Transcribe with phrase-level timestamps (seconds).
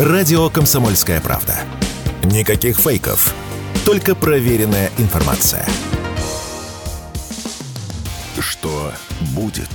[0.00, 1.58] Радио «Комсомольская правда».
[2.24, 3.34] Никаких фейков,
[3.84, 5.66] только проверенная информация.
[8.38, 8.92] Что
[9.32, 9.68] будет?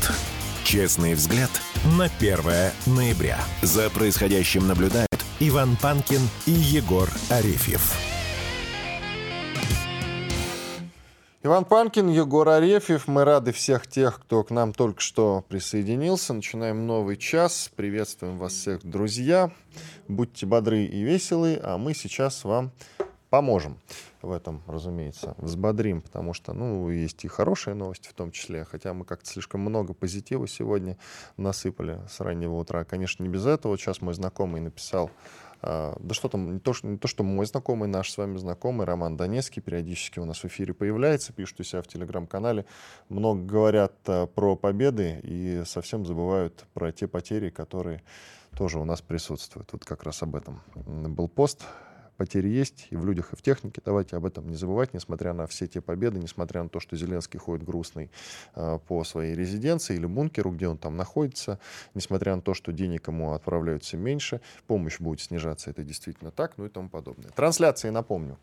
[0.64, 1.52] Честный взгляд
[1.96, 2.40] на 1
[2.88, 3.38] ноября.
[3.62, 7.94] За происходящим наблюдают Иван Панкин и Егор Арефьев.
[11.46, 13.08] Иван Панкин, Егор Арефьев.
[13.08, 16.34] Мы рады всех тех, кто к нам только что присоединился.
[16.34, 17.70] Начинаем новый час.
[17.76, 19.52] Приветствуем вас всех, друзья.
[20.08, 22.72] Будьте бодры и веселы, а мы сейчас вам
[23.30, 23.78] поможем
[24.24, 28.96] в этом, разумеется, взбодрим, потому что, ну, есть и хорошие новости в том числе, хотя
[28.96, 30.98] мы как-то слишком много позитива сегодня
[31.38, 32.86] насыпали с раннего утра.
[32.86, 33.78] Конечно, не без этого.
[33.78, 35.12] Сейчас мой знакомый написал
[35.62, 38.86] да что там, не то, что, не то, что мой знакомый, наш с вами знакомый
[38.86, 42.66] Роман Донецкий периодически у нас в эфире появляется, пишет у себя в телеграм-канале.
[43.10, 48.04] Много говорят а, про победы и совсем забывают про те потери, которые
[48.56, 49.72] тоже у нас присутствуют.
[49.74, 51.66] Вот как раз об этом был пост
[52.18, 53.82] потери есть и в людях, и в технике.
[53.84, 57.40] Давайте об этом не забывать, несмотря на все те победы, несмотря на то, что Зеленский
[57.40, 58.10] ходит грустный
[58.56, 61.60] э, по своей резиденции или бункеру, где он там находится,
[61.94, 66.66] несмотря на то, что денег ему отправляются меньше, помощь будет снижаться, это действительно так, ну
[66.66, 67.30] и тому подобное.
[67.32, 68.38] Трансляции, напомню,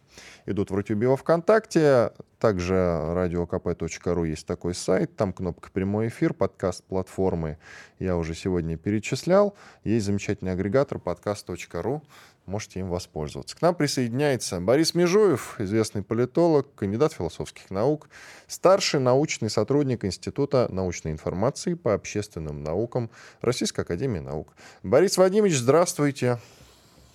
[0.47, 6.85] идут в Рутюбе во ВКонтакте, также radiokp.ru есть такой сайт, там кнопка «Прямой эфир», подкаст
[6.85, 7.59] платформы
[8.03, 9.55] я уже сегодня перечислял.
[9.85, 12.03] Есть замечательный агрегатор подкаст.ру,
[12.47, 13.57] можете им воспользоваться.
[13.57, 18.09] К нам присоединяется Борис Межуев, известный политолог, кандидат философских наук,
[18.47, 24.55] старший научный сотрудник Института научной информации по общественным наукам Российской Академии Наук.
[24.83, 26.39] Борис Вадимович, здравствуйте.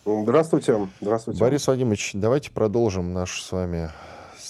[0.06, 0.88] Здравствуйте.
[1.02, 1.39] Здравствуйте.
[1.39, 3.91] Борис Вадимович, давайте продолжим наш с вами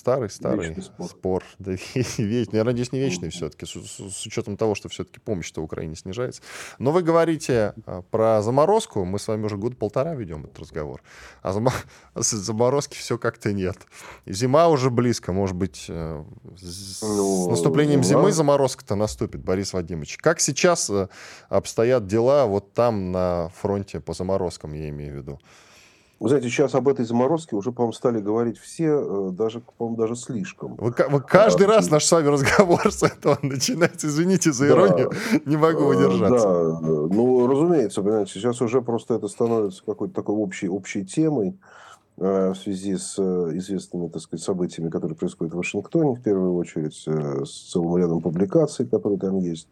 [0.08, 1.10] старый-старый спор.
[1.10, 1.44] спор.
[1.60, 2.58] Да, вечный.
[2.58, 6.42] Я надеюсь, не вечный все-таки, с, с учетом того, что все-таки помощь-то Украине снижается.
[6.80, 9.04] Но вы говорите а, про заморозку.
[9.04, 11.02] Мы с вами уже год полтора ведем этот разговор.
[11.42, 11.68] А зам...
[12.16, 13.78] с заморозки все как-то нет.
[14.26, 15.34] Зима уже близко.
[15.34, 16.24] Может быть, э,
[16.58, 18.22] с, ну, с наступлением зима.
[18.22, 20.18] зимы заморозка-то наступит, Борис Вадимович.
[20.18, 21.10] Как сейчас э,
[21.50, 25.40] обстоят дела вот там на фронте по заморозкам, я имею в виду?
[26.20, 30.16] Вы знаете, сейчас об этой заморозке уже, по-моему, стали говорить все, э, даже, по-моему, даже
[30.16, 30.76] слишком.
[30.78, 34.08] Вы, вы каждый а, раз наш с вами разговор с этого начинается.
[34.08, 36.48] Извините за иронию, да, не могу э, удержаться.
[36.48, 41.56] Да, ну, разумеется, понимаете, сейчас уже просто это становится какой-то такой общей, общей темой
[42.18, 47.72] в связи с известными, так сказать, событиями, которые происходят в Вашингтоне, в первую очередь, с
[47.72, 49.68] целым рядом публикаций, которые там есть.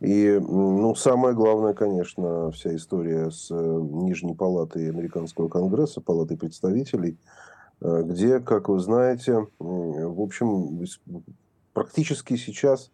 [0.00, 7.16] И, ну, самое главное, конечно, вся история с э, Нижней палатой Американского конгресса, палатой представителей,
[7.80, 10.84] э, где, как вы знаете, в общем,
[11.72, 12.90] практически сейчас,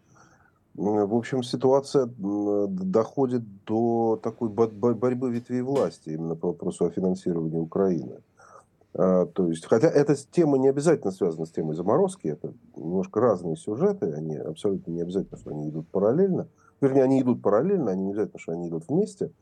[0.74, 8.18] в общем, ситуация доходит до такой борьбы ветвей власти именно по вопросу о финансировании Украины.
[8.94, 13.56] А, то есть, хотя эта тема не обязательно связана с темой заморозки, это немножко разные
[13.56, 16.48] сюжеты, они абсолютно не обязательно, что они идут параллельно.
[16.80, 19.32] Вернее, они идут параллельно, они не обязательно, что они идут вместе.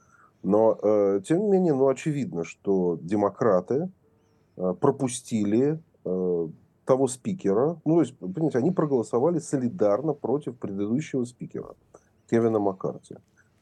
[0.42, 3.90] Но, э, тем не менее, ну, очевидно, что демократы
[4.56, 6.48] э, пропустили э,
[6.84, 7.80] того спикера.
[7.84, 11.74] Ну, то есть, понимаете, они проголосовали солидарно против предыдущего спикера,
[12.30, 13.16] Кевина Маккарти.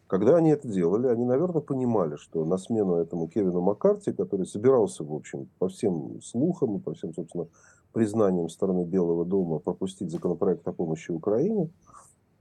[0.07, 5.03] Когда они это делали, они, наверное, понимали, что на смену этому Кевину Маккарти, который собирался,
[5.03, 7.49] в общем, по всем слухам и по всем, собственно,
[7.93, 11.71] признаниям стороны Белого дома пропустить законопроект о помощи Украине,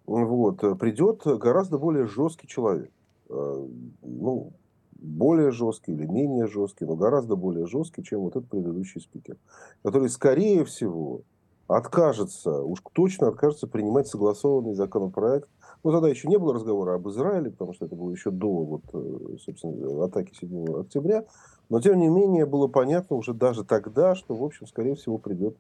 [0.06, 2.92] вот, придет гораздо более жесткий человек.
[3.30, 3.68] Э,
[4.04, 4.54] ну,
[4.92, 9.38] более жесткий или менее жесткий, но гораздо более жесткий, чем вот этот предыдущий спикер,
[9.84, 11.22] который, скорее всего,
[11.68, 15.50] откажется, уж точно откажется принимать согласованный законопроект.
[15.86, 18.82] Ну, тогда еще не было разговора об Израиле, потому что это было еще до вот,
[18.92, 21.26] э, собственно, атаки 7 октября.
[21.70, 25.56] Но, тем не менее, было понятно уже даже тогда, что, в общем, скорее всего, придет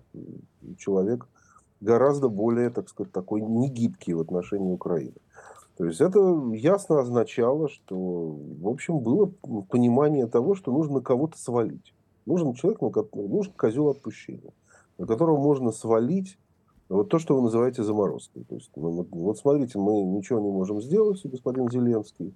[0.79, 1.27] человек,
[1.79, 5.13] гораздо более, так сказать, такой негибкий в отношении Украины.
[5.77, 6.19] То есть это
[6.53, 9.31] ясно означало, что, в общем, было
[9.69, 11.93] понимание того, что нужно кого-то свалить.
[12.25, 14.53] Нужен человек, нужен козел отпущения,
[14.97, 16.39] на которого можно свалить
[16.89, 18.43] вот то, что вы называете заморозкой.
[18.43, 22.33] То есть, ну, вот, смотрите, мы ничего не можем сделать, господин Зеленский.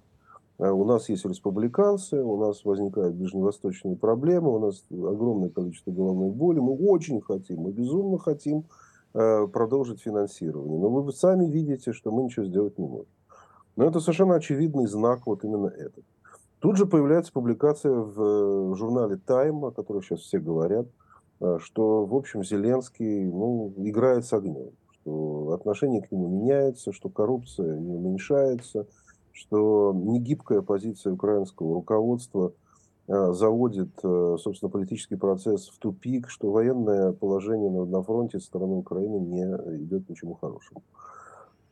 [0.58, 6.30] А у нас есть республиканцы, у нас возникают ближневосточные проблемы, у нас огромное количество головной
[6.30, 6.58] боли.
[6.58, 8.64] Мы очень хотим, мы безумно хотим
[9.12, 10.78] Э, продолжить финансирование.
[10.78, 13.08] Но вы сами видите, что мы ничего сделать не можем.
[13.74, 16.04] Но это совершенно очевидный знак вот именно этот.
[16.60, 20.90] Тут же появляется публикация в журнале Time, о которой сейчас все говорят, э,
[21.60, 27.78] что, в общем, Зеленский ну, играет с огнем, что отношение к нему меняется, что коррупция
[27.78, 28.86] не уменьшается,
[29.32, 32.52] что негибкая позиция украинского руководства–
[33.10, 38.46] э, заводит, э, собственно, политический процесс в тупик, что военное положение на, на фронте со
[38.46, 39.42] стороны Украины не
[39.84, 40.82] идет ничему хорошему.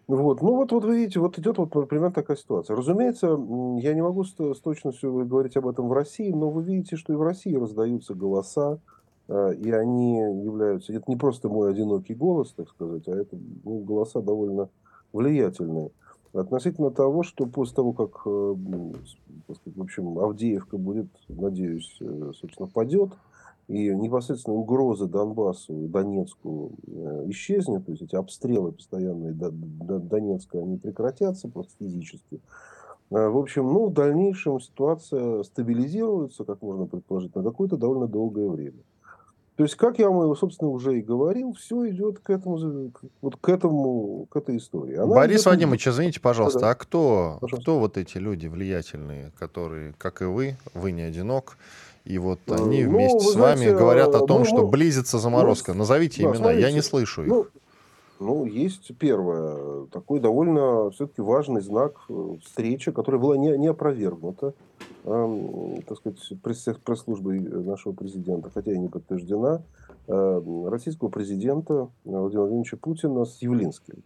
[0.08, 0.40] Вот.
[0.40, 2.74] Ну вот, вот вы видите, вот идет вот например такая ситуация.
[2.74, 6.96] Разумеется, я не могу с, с точностью говорить об этом в России, но вы видите,
[6.96, 8.97] что и в России раздаются голоса, э,
[9.28, 14.22] и они являются, это не просто мой одинокий голос, так сказать, а это ну, голоса
[14.22, 14.70] довольно
[15.12, 15.90] влиятельные.
[16.32, 18.54] Относительно того, что после того, как, э,
[19.54, 23.10] сказать, в общем, Авдеевка будет, надеюсь, э, собственно, падет,
[23.66, 30.58] и непосредственно угроза Донбассу Донецку э, исчезнет, то есть эти обстрелы постоянные до, до Донецка,
[30.58, 32.40] они прекратятся просто физически.
[33.10, 38.82] В общем, ну, в дальнейшем ситуация стабилизируется, как можно предположить, на какое-то довольно долгое время.
[39.58, 43.49] То есть, как я вам, собственно, уже и говорил, все идет к этому, вот к
[43.49, 44.94] этому, к этой истории.
[44.94, 45.46] Она Борис идет...
[45.46, 50.56] Вадимович, извините, пожалуйста, да, а кто, кто вот эти люди влиятельные, которые, как и вы,
[50.75, 51.58] вы не одинок,
[52.05, 55.19] и вот э, они ну, вместе с вами знаете, говорят о том, ну, что близится
[55.19, 55.72] заморозка.
[55.72, 57.28] Ну, Назовите да, имена, смотрите, я не слышу их.
[57.28, 57.46] Ну,
[58.20, 64.46] ну, есть первое, такой довольно все-таки важный знак э, встречи, которая была не, не опровергнута,
[64.46, 64.52] э,
[65.87, 69.62] так сказать, пресс, пресс-службой нашего президента, хотя и не подтверждена,
[70.06, 74.02] э, российского президента Владимира Владимировича Путина с Явлинским.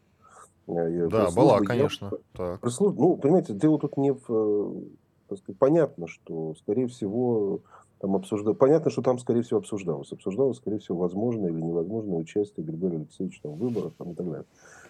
[0.68, 2.12] Э, да, была, конечно.
[2.38, 4.24] Я, ну, понимаете, дело тут не в...
[4.28, 4.80] Э,
[5.28, 7.60] так сказать, понятно, что, скорее всего,
[7.98, 8.54] там обсуждал.
[8.54, 10.12] Понятно, что там, скорее всего, обсуждалось.
[10.12, 14.26] Обсуждалось, скорее всего, возможное или невозможное участие Григория Алексеевича там, в выборах там, и так
[14.26, 14.46] далее.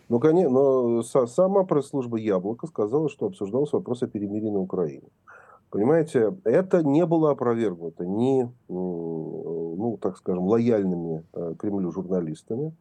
[0.08, 5.08] Но, конечно, но сама пресс-служба «Яблоко» сказала, что обсуждался вопрос о перемирии на Украине.
[5.72, 12.76] Понимаете, это не было опровергнуто ни, ну, так скажем, лояльными э, Кремлю журналистами,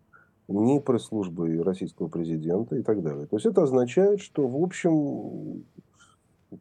[0.50, 3.28] ни пресс-службой российского президента и так далее.
[3.28, 5.64] То есть это означает, что, в общем,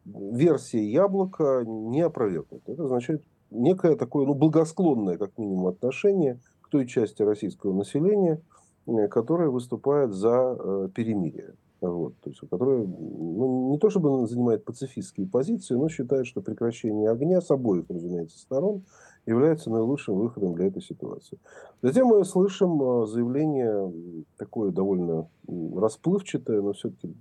[0.05, 2.71] версия яблока не опровергнута.
[2.71, 8.41] Это означает некое такое ну, благосклонное, как минимум, отношение к той части российского населения,
[8.87, 11.55] э, которая выступает за э, перемирие.
[11.81, 17.09] Вот, то есть, которая ну, не то чтобы занимает пацифистские позиции, но считает, что прекращение
[17.09, 18.83] огня с обоих, разумеется, сторон
[19.25, 21.39] является наилучшим выходом для этой ситуации.
[21.81, 23.91] Затем мы слышим э, заявление
[24.37, 27.15] такое довольно расплывчатое, но все-таки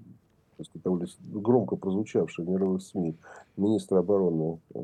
[0.75, 3.17] довольно громко прозвучавший в мировых СМИ
[3.57, 4.81] министра обороны э,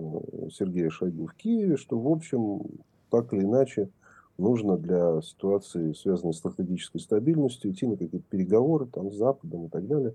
[0.53, 2.63] Сергея Шойгу в Киеве, что, в общем,
[3.11, 3.91] так или иначе,
[4.39, 9.69] нужно для ситуации, связанной с стратегической стабильностью, идти на какие-то переговоры там, с Западом и
[9.69, 10.15] так далее.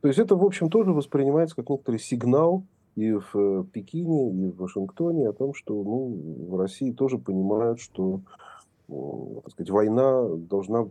[0.00, 2.64] То есть это, в общем, тоже воспринимается как некоторый сигнал
[2.94, 7.80] и в э, Пекине, и в Вашингтоне о том, что ну, в России тоже понимают,
[7.80, 8.20] что
[8.88, 10.88] так сказать, война должна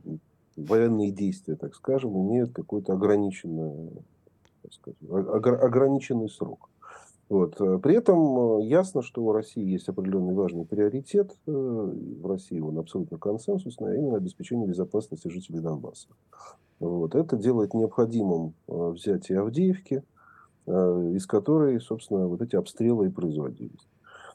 [0.55, 3.91] военные действия, так скажем, имеют какой-то ограниченный,
[4.61, 4.97] так сказать,
[5.63, 6.69] ограниченный срок.
[7.29, 7.57] Вот.
[7.57, 12.77] При этом э, ясно, что у России есть определенный важный приоритет, э, в России он
[12.77, 16.07] абсолютно консенсусный, а именно обеспечение безопасности жителей Донбасса.
[16.79, 17.15] Вот.
[17.15, 20.03] Это делает необходимым э, взятие Авдеевки,
[20.69, 23.87] из которой, собственно, вот эти обстрелы и производились.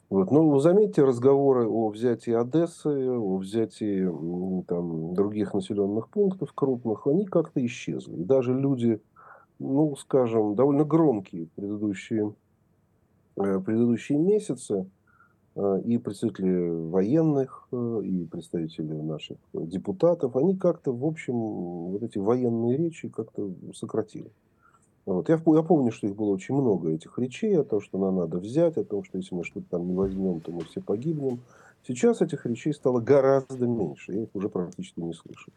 [0.09, 0.31] Вот.
[0.31, 4.05] Но вы заметьте, разговоры о взятии Одессы, о взятии
[4.63, 8.21] там, других населенных пунктов крупных, они как-то исчезли.
[8.21, 8.99] И даже люди,
[9.59, 12.42] ну, скажем, довольно громкие предыдущие, э,
[13.35, 14.85] предыдущие месяцы,
[15.55, 22.17] э, и представители военных, э, и представители наших депутатов, они как-то, в общем, вот эти
[22.17, 24.31] военные речи как-то сократили.
[25.05, 25.27] Вот.
[25.27, 28.37] Я, я помню, что их было очень много, этих речей, о том, что нам надо
[28.37, 31.39] взять, о том, что если мы что-то там не возьмем, то мы все погибнем.
[31.85, 35.51] Сейчас этих речей стало гораздо меньше, я их уже практически не слышу.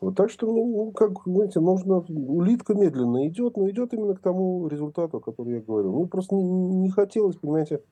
[0.00, 4.20] Вот так что, ну, ну, как, знаете, нужно, улитка медленно идет, но идет именно к
[4.20, 5.92] тому результату, о котором я говорю.
[5.92, 7.82] Ну, просто не, не хотелось, понимаете,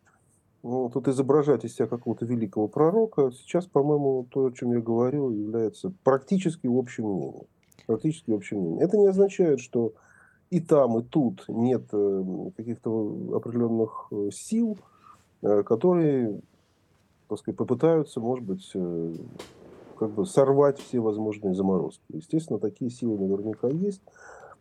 [0.62, 3.30] ну, тут изображать из себя какого-то великого пророка.
[3.32, 7.46] Сейчас, по-моему, то, о чем я говорил, является практически общим мнением.
[7.86, 8.80] Практически общим мнением.
[8.80, 9.92] Это не означает, что
[10.50, 14.78] и там, и тут нет э, каких-то определенных э, сил,
[15.42, 16.40] э, которые,
[17.28, 18.72] так сказать, попытаются, может быть,
[19.99, 22.05] как бы сорвать все возможные заморозки.
[22.09, 24.02] Естественно, такие силы наверняка есть.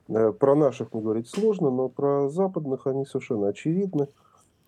[0.08, 4.08] Про наших мы говорить сложно, но про западных они совершенно очевидны.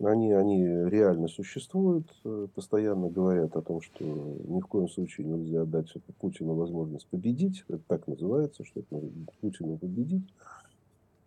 [0.02, 2.06] Они, они реально существуют,
[2.54, 7.64] постоянно говорят о том, что ни в коем случае нельзя дать Путину возможность победить.
[7.68, 8.98] Это так называется, что это
[9.42, 10.26] Путину победить.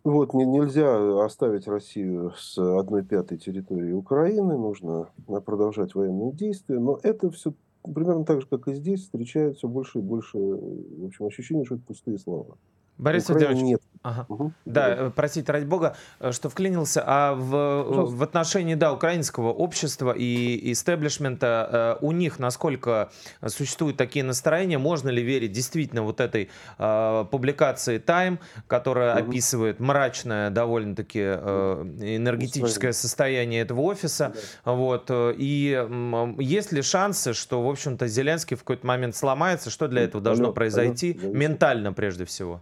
[0.02, 5.08] Вот, не, нельзя оставить Россию с одной пятой территории Украины, нужно
[5.46, 7.54] продолжать военные действия, но это все
[7.92, 11.76] примерно так же, как и здесь, встречает все больше и больше в общем, ощущение, что
[11.76, 12.56] это пустые слова.
[12.98, 14.26] Борис Владимирович, нет Ага.
[14.28, 14.52] Угу.
[14.66, 17.02] Да, э, простите, ради бога, э, что вклинился.
[17.06, 17.82] А в, э,
[18.14, 23.10] в отношении, да, украинского общества и истеблишмента, у них насколько
[23.46, 24.76] существуют такие настроения?
[24.76, 29.30] Можно ли верить действительно вот этой э, публикации Time, которая угу.
[29.30, 34.34] описывает мрачное довольно-таки э, энергетическое состояние этого офиса?
[34.66, 34.72] Да.
[34.72, 35.10] Вот.
[35.10, 39.70] И есть ли шансы, что, в общем-то, Зеленский в какой-то момент сломается?
[39.70, 41.18] Что для этого должно произойти?
[41.22, 42.60] Ментально, прежде всего.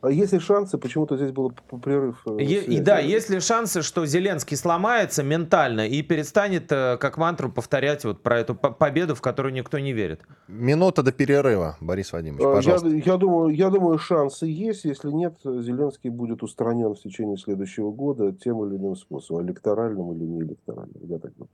[0.00, 1.52] А есть ли шансы, почему-то здесь был
[1.82, 2.22] прерыв?
[2.26, 7.18] Э, и, и да, есть ли шансы, что Зеленский сломается ментально и перестанет э, как
[7.18, 10.22] мантру повторять вот про эту победу, в которую никто не верит?
[10.46, 12.88] Минута до перерыва, Борис Вадимович, а, пожалуйста.
[12.88, 14.84] Я, я, думаю, я думаю, шансы есть.
[14.84, 20.24] Если нет, Зеленский будет устранен в течение следующего года тем или иным способом, электоральным или
[20.24, 21.00] не электоральным.
[21.02, 21.50] Я так думаю.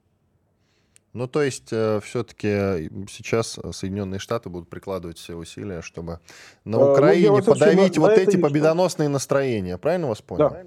[1.14, 6.18] Ну, то есть, э, все-таки сейчас Соединенные Штаты будут прикладывать все усилия, чтобы
[6.64, 9.78] на а, Украине ну, подавить вот эти победоносные настроения.
[9.78, 10.50] Правильно вас понял?
[10.50, 10.62] Да.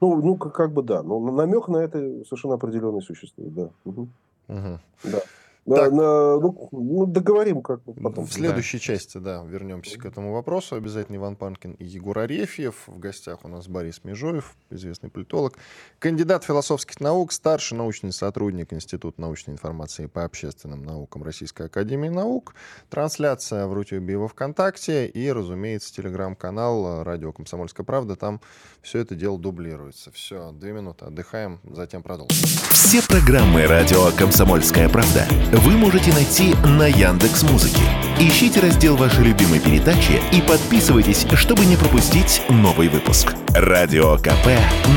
[0.00, 1.04] Ну, ну как, как бы да.
[1.04, 3.70] Но намек на это совершенно определенный существует, да.
[3.84, 4.08] Угу.
[4.48, 4.80] Угу.
[5.04, 5.20] Да.
[5.68, 5.92] Так.
[5.92, 8.26] На, ну, ну, договорим как потом.
[8.26, 8.82] В следующей да.
[8.82, 10.74] части, да, вернемся к этому вопросу.
[10.74, 12.84] Обязательно Иван Панкин и Егор Арефьев.
[12.86, 15.58] В гостях у нас Борис Межоев, известный политолог,
[15.98, 22.54] кандидат философских наук, старший научный сотрудник Института научной информации по общественным наукам Российской Академии Наук.
[22.88, 25.06] Трансляция в Рутюбе и во Вконтакте.
[25.06, 28.16] И, разумеется, телеграм-канал «Радио Комсомольская правда».
[28.16, 28.40] Там
[28.80, 30.10] все это дело дублируется.
[30.10, 32.36] Все, две минуты отдыхаем, затем продолжим.
[32.70, 37.82] Все программы «Радио Комсомольская правда» вы можете найти на Яндекс Музыке.
[38.18, 43.34] Ищите раздел вашей любимой передачи и подписывайтесь, чтобы не пропустить новый выпуск.
[43.48, 44.46] Радио КП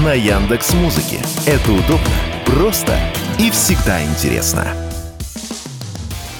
[0.03, 1.19] на Яндекс Музыке.
[1.45, 2.07] Это удобно,
[2.45, 2.97] просто
[3.39, 4.67] и всегда интересно.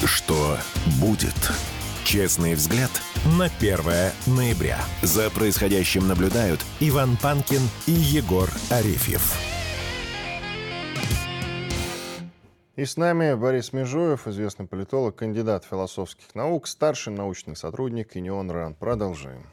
[0.05, 0.57] Что
[0.99, 1.51] будет?
[2.03, 2.91] Честный взгляд
[3.37, 3.79] на 1
[4.27, 4.77] ноября.
[5.01, 9.52] За происходящим наблюдают Иван Панкин и Егор Арефьев.
[12.75, 18.73] И с нами Борис Межуев, известный политолог, кандидат философских наук, старший научный сотрудник Инион РАН.
[18.73, 19.43] Продолжаем.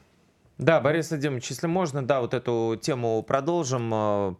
[0.57, 4.37] Да, Борис Владимирович, если можно, да, вот эту тему продолжим.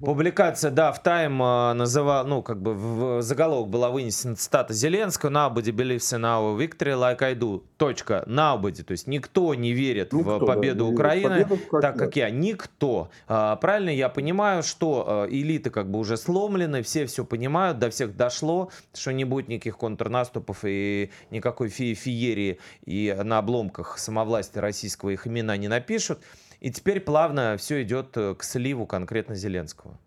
[0.00, 5.30] Публикация, да, в Time а, называла, ну, как бы в заголовок была вынесена цитата Зеленского
[5.30, 7.62] «Nobody believes in our victory like I do».
[7.76, 8.24] Точка.
[8.26, 8.82] Nobody.
[8.82, 12.30] То есть никто не верит никто, в победу да, Украины, победу, как так как я.
[12.30, 13.10] Никто.
[13.28, 17.90] А, правильно я понимаю, что а, элиты как бы уже сломлены, все все понимают, до
[17.90, 24.62] всех дошло, что не будет никаких контрнаступов и никакой фи феерии, и на обломках самовластия
[24.62, 26.20] российского их имена не напишут.
[26.64, 29.98] И теперь плавно все идет э, к сливу конкретно Зеленского.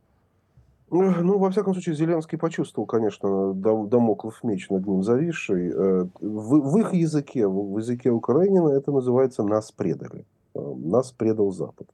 [0.89, 5.69] Ну, во всяком случае, Зеленский почувствовал, конечно, домоклов меч над ним зависший.
[5.69, 10.25] Э, в, в их языке, в языке Украинина, это называется «нас предали».
[10.55, 11.89] Э, «Нас предал Запад».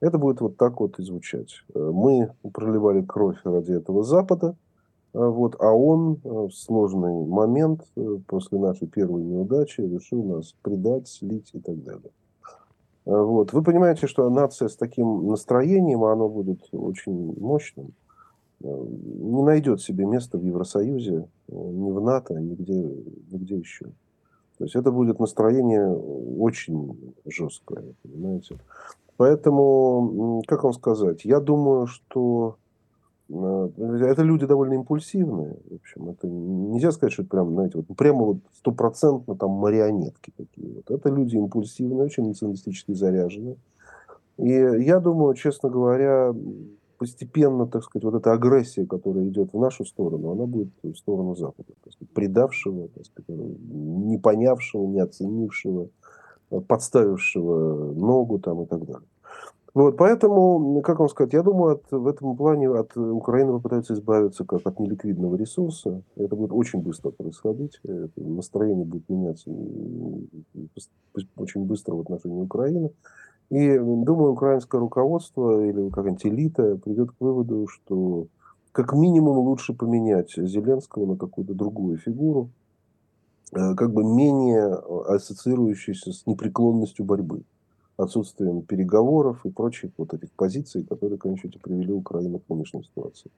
[0.00, 1.62] Это будет вот так вот и звучать.
[1.74, 4.56] Мы проливали кровь ради этого Запада,
[5.12, 7.82] вот, а он в сложный момент
[8.26, 12.10] после нашей первой неудачи решил нас предать, слить и так далее.
[13.08, 13.54] Вот.
[13.54, 17.94] Вы понимаете, что нация с таким настроением, оно будет очень мощным,
[18.62, 22.74] э, не найдет себе места в Евросоюзе, э, ни в НАТО, нигде,
[23.30, 23.86] нигде еще.
[24.58, 28.58] То есть это будет настроение очень жесткое, понимаете.
[29.16, 32.56] Поэтому, как вам сказать, я думаю, что
[33.28, 35.56] это люди довольно импульсивные.
[35.70, 40.32] В общем, это нельзя сказать, что это прям, знаете, вот прямо вот стопроцентно там марионетки
[40.36, 40.74] такие.
[40.74, 40.90] Вот.
[40.90, 43.56] Это люди импульсивные, очень националистически заряженные.
[44.38, 46.34] И я думаю, честно говоря,
[46.96, 51.34] постепенно, так сказать, вот эта агрессия, которая идет в нашу сторону, она будет в сторону
[51.34, 51.72] Запада.
[51.84, 55.88] Так сказать, предавшего, так сказать, не понявшего, не оценившего,
[56.66, 59.08] подставившего ногу там и так далее.
[59.78, 64.44] Вот, поэтому, как вам сказать, я думаю, от, в этом плане от Украины попытаются избавиться
[64.44, 66.02] как от неликвидного ресурса.
[66.16, 67.78] Это будет очень быстро происходить.
[67.84, 69.48] Это настроение будет меняться
[71.36, 72.90] очень быстро в отношении Украины.
[73.50, 78.26] И думаю, украинское руководство или как-нибудь элита придет к выводу, что
[78.72, 82.50] как минимум лучше поменять Зеленского на какую-то другую фигуру,
[83.52, 87.44] э, как бы менее ассоциирующуюся с непреклонностью борьбы
[87.98, 93.30] отсутствием переговоров и прочих вот этих позиций, которые, конечно, привели Украину к нынешней ситуации.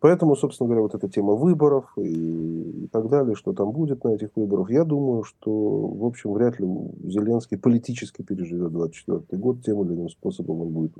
[0.00, 4.10] Поэтому, собственно говоря, вот эта тема выборов и, и так далее, что там будет на
[4.10, 6.66] этих выборах, я думаю, что, в общем, вряд ли
[7.04, 10.92] Зеленский политически переживет 24 год, тем или иным способом он будет,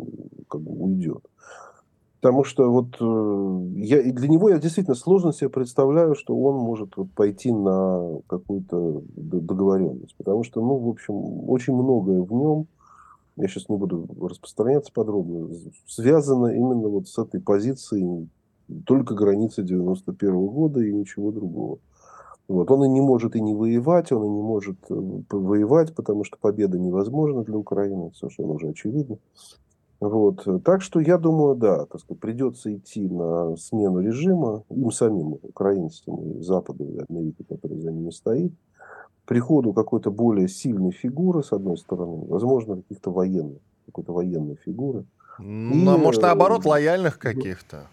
[0.48, 1.22] как бы, уйдет.
[2.22, 6.96] Потому что вот э, я, для него я действительно сложно себе представляю, что он может
[6.96, 10.14] вот пойти на какую-то договоренность.
[10.16, 12.66] Потому что, ну, в общем, очень многое в нем,
[13.36, 15.50] я сейчас не буду распространяться подробно,
[15.86, 18.28] связано именно вот с этой позицией
[18.86, 21.78] только границы 91 -го года и ничего другого.
[22.46, 22.70] Вот.
[22.70, 24.94] Он и не может и не воевать, он и не может э,
[25.30, 29.18] воевать, потому что победа невозможна для Украины, совершенно уже очевидно.
[30.00, 30.46] Вот.
[30.64, 36.20] Так что я думаю, да, так сказать, придется идти на смену режима, им самим, украинцам
[36.32, 38.52] и Западу, и Америке, который за ними стоит,
[39.26, 45.04] приходу какой-то более сильной фигуры, с одной стороны, возможно, каких-то военных, какой-то военной фигуры.
[45.38, 47.88] Ну, и, может, наоборот, лояльных каких-то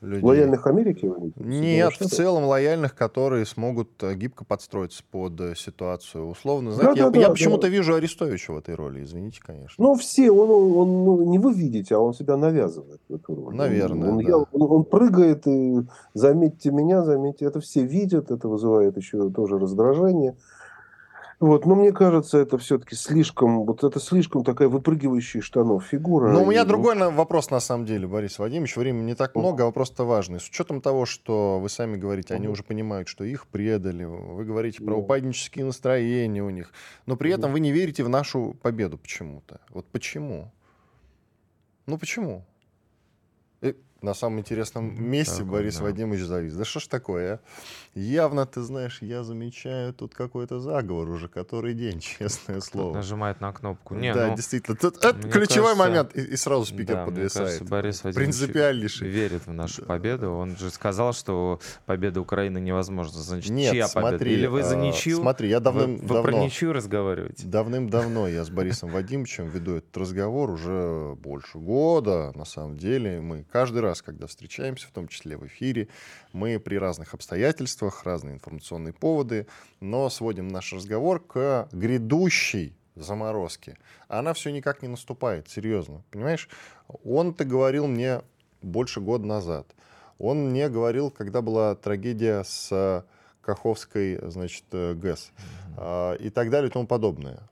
[0.00, 0.24] людей.
[0.24, 1.12] Лояльных Америке?
[1.36, 6.28] Нет, в целом лояльных, которые смогут э, гибко подстроиться под э, ситуацию.
[6.28, 7.68] Условно, знаете, да, я, да, я да, почему-то да.
[7.68, 9.82] вижу Арестовича в этой роли, извините, конечно.
[9.82, 13.54] Ну, все, он, он, ну, не вы видите, а он себя навязывает в эту роль.
[13.54, 14.28] Наверное, он, да.
[14.28, 15.82] я, он, он прыгает, и
[16.14, 20.36] заметьте меня, заметьте, это все видят, это вызывает еще тоже раздражение.
[21.38, 26.30] Вот, но мне кажется, это все-таки слишком, вот это слишком такая выпрыгивающая штанов фигура.
[26.32, 26.66] Но у меня и...
[26.66, 28.76] другой вопрос на самом деле, Борис Вадимович.
[28.76, 30.40] Времени не так много, а вопрос-то важный.
[30.40, 34.82] С учетом того, что вы сами говорите, они уже понимают, что их предали, вы говорите
[34.82, 36.72] про упаднические настроения у них,
[37.04, 39.60] но при этом вы не верите в нашу победу почему-то.
[39.70, 40.50] Вот почему?
[41.84, 42.46] Ну почему?
[44.02, 45.84] На самом интересном месте так, Борис да.
[45.84, 46.54] Вадимович завис.
[46.54, 47.40] Да что ж такое, а?
[47.98, 52.88] Явно, ты знаешь, я замечаю тут какой-то заговор уже который день, честное слово.
[52.88, 53.94] Тут нажимает на кнопку.
[53.94, 54.76] Не, да, ну, действительно.
[54.76, 57.48] Тут это ключевой кажется, момент, и, и сразу спикер да, подвисает.
[57.48, 59.08] Кажется, Борис Вадимович Принципиальнейший.
[59.08, 59.86] верит в нашу да.
[59.86, 60.32] победу.
[60.32, 63.20] Он же сказал, что победа Украины невозможна.
[63.22, 64.30] Значит, Нет, чья смотри, победа?
[64.30, 65.16] Или вы за а, ничью?
[65.18, 67.46] Смотри, я давным вы, вы про ничью разговариваете?
[67.46, 73.20] Давным-давно я с Борисом Вадимовичем веду этот разговор уже больше года, на самом деле.
[73.20, 75.88] Мы каждый раз, когда встречаемся, в том числе в эфире.
[76.32, 79.46] Мы при разных обстоятельствах, разные информационные поводы,
[79.80, 83.76] но сводим наш разговор к грядущей заморозке.
[84.08, 86.02] Она все никак не наступает, серьезно.
[86.10, 86.48] Понимаешь,
[87.04, 88.22] он-то говорил мне
[88.62, 89.74] больше года назад.
[90.18, 93.04] Он мне говорил, когда была трагедия с
[93.42, 95.30] Каховской, значит, ГЭС
[95.76, 97.48] э, и так далее и тому подобное.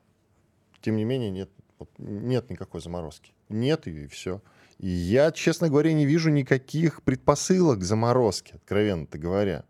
[0.80, 1.50] Тем не менее, нет,
[1.98, 3.32] нет никакой заморозки.
[3.48, 4.40] Нет и все.
[4.86, 9.64] Я, честно говоря, не вижу никаких предпосылок к заморозке, откровенно-то говоря.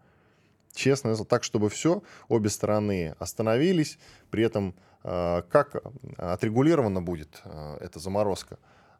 [0.74, 4.00] Честно, так, чтобы все, обе стороны остановились,
[4.32, 4.74] при этом
[5.04, 5.76] э, как
[6.16, 8.58] отрегулирована будет э, эта заморозка.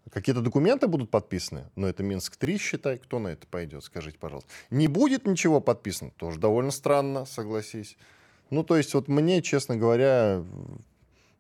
[0.09, 4.48] Какие-то документы будут подписаны, но это Минск-3, считай, кто на это пойдет, скажите, пожалуйста.
[4.70, 7.96] Не будет ничего подписано, тоже довольно странно, согласись.
[8.50, 10.44] Ну, то есть вот мне, честно говоря,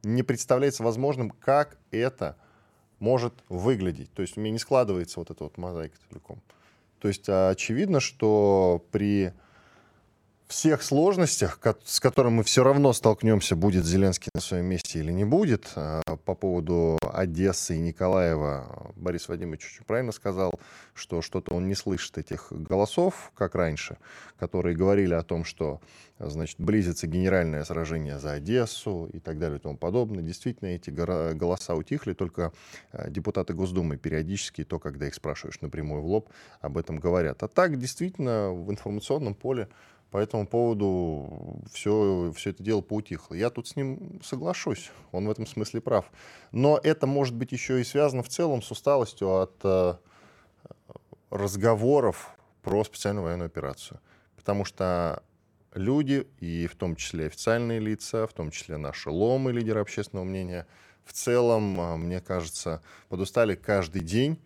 [0.02, 2.36] не представляется возможным, как это
[2.98, 4.12] может выглядеть.
[4.12, 6.40] То есть у меня не складывается вот эта вот мозаика целиком.
[6.98, 9.32] То есть а, очевидно, что при
[10.48, 15.24] всех сложностях, с которыми мы все равно столкнемся, будет Зеленский на своем месте или не
[15.24, 20.52] будет, а, по поводу Одессы и Николаева, Борис Вадимович очень правильно сказал,
[20.94, 23.96] что что-то он не слышит этих голосов, как раньше,
[24.38, 25.80] которые говорили о том, что
[26.18, 30.22] значит, близится генеральное сражение за Одессу и так далее и тому подобное.
[30.22, 32.52] Действительно, эти голоса утихли, только
[32.92, 36.28] а, депутаты Госдумы периодически, то, когда их спрашиваешь напрямую в лоб,
[36.60, 37.42] об этом говорят.
[37.42, 39.68] А так, действительно, в информационном поле
[40.14, 43.34] по этому поводу все, все это дело поутихло.
[43.34, 46.04] Я тут с ним соглашусь, он в этом смысле прав.
[46.52, 49.94] Но это может быть еще и связано в целом с усталостью от э,
[51.30, 52.30] разговоров
[52.62, 53.98] про специальную военную операцию.
[54.36, 55.24] Потому что
[55.74, 60.68] люди, и в том числе официальные лица, в том числе наши ломы, лидеры общественного мнения,
[61.04, 64.38] в целом, э, мне кажется, подустали каждый день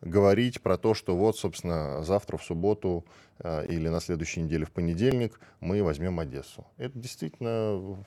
[0.00, 3.04] говорить про то, что вот, собственно, завтра в субботу
[3.38, 6.66] э, или на следующей неделе в понедельник мы возьмем Одессу.
[6.76, 7.98] Это действительно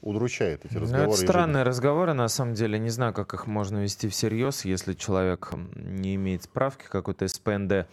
[0.00, 1.08] удручает эти разговоры.
[1.08, 2.78] Ну, это странные разговоры, на самом деле.
[2.78, 7.86] Не знаю, как их можно вести всерьез, если человек не имеет справки какой-то СПНД.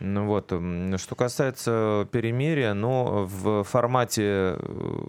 [0.00, 0.52] Ну вот,
[1.00, 5.00] что касается перемирия, ну, в формате, э,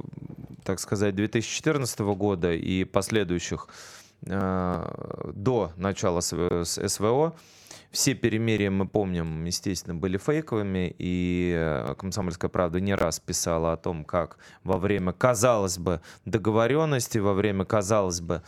[0.64, 3.68] так сказать, 2014 года и последующих
[4.26, 7.36] э, до начала СВО,
[7.92, 13.78] все перемирия, мы помним, естественно, были фейковыми, и э, «Комсомольская правда» не раз писала о
[13.78, 18.44] том, как во время, казалось бы, договоренности, во время, казалось бы,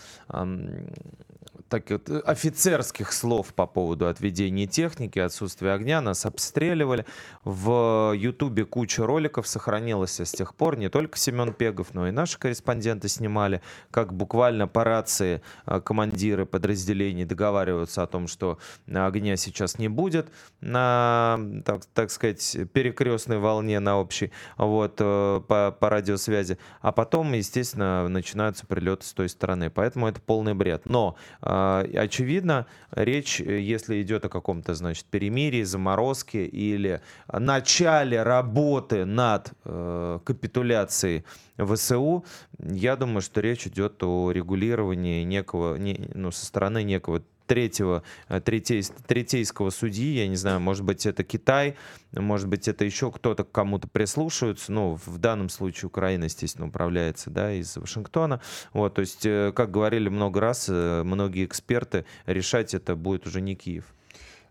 [1.72, 7.06] так, вот, э, офицерских слов по поводу отведения техники, отсутствия огня, нас обстреливали.
[7.46, 10.78] В Ютубе куча роликов сохранилась с тех пор.
[10.78, 16.46] Не только Семен Пегов, но и наши корреспонденты снимали, как буквально по рации э, командиры
[16.46, 18.60] подразделений договариваются о том, что
[18.94, 20.28] огня сейчас не будет
[20.60, 26.58] на, так, так сказать, перекрестной волне на общей, вот, э, по, по радиосвязи.
[26.82, 29.70] А потом, естественно, начинаются прилеты с той стороны.
[29.70, 30.82] Поэтому это полный бред.
[30.86, 39.52] Но А, очевидно, речь, если идет о каком-то, значит, перемирии, заморозке или начале работы над
[39.66, 41.24] э, капитуляцией
[41.58, 42.26] ВСУ,
[42.60, 48.40] я думаю, что речь идет о регулировании некого, не, ну, со стороны некого третьего, э,
[48.40, 51.76] третей, третейского судьи, я не знаю, может быть, это Китай,
[52.14, 57.30] может быть, это еще кто-то к кому-то прислушивается, ну, в данном случае Украина, естественно, управляется,
[57.30, 58.40] да, из Вашингтона,
[58.72, 63.42] вот, то есть, э, как говорили много раз, э, многие эксперты, решать это будет уже
[63.42, 63.84] не Киев.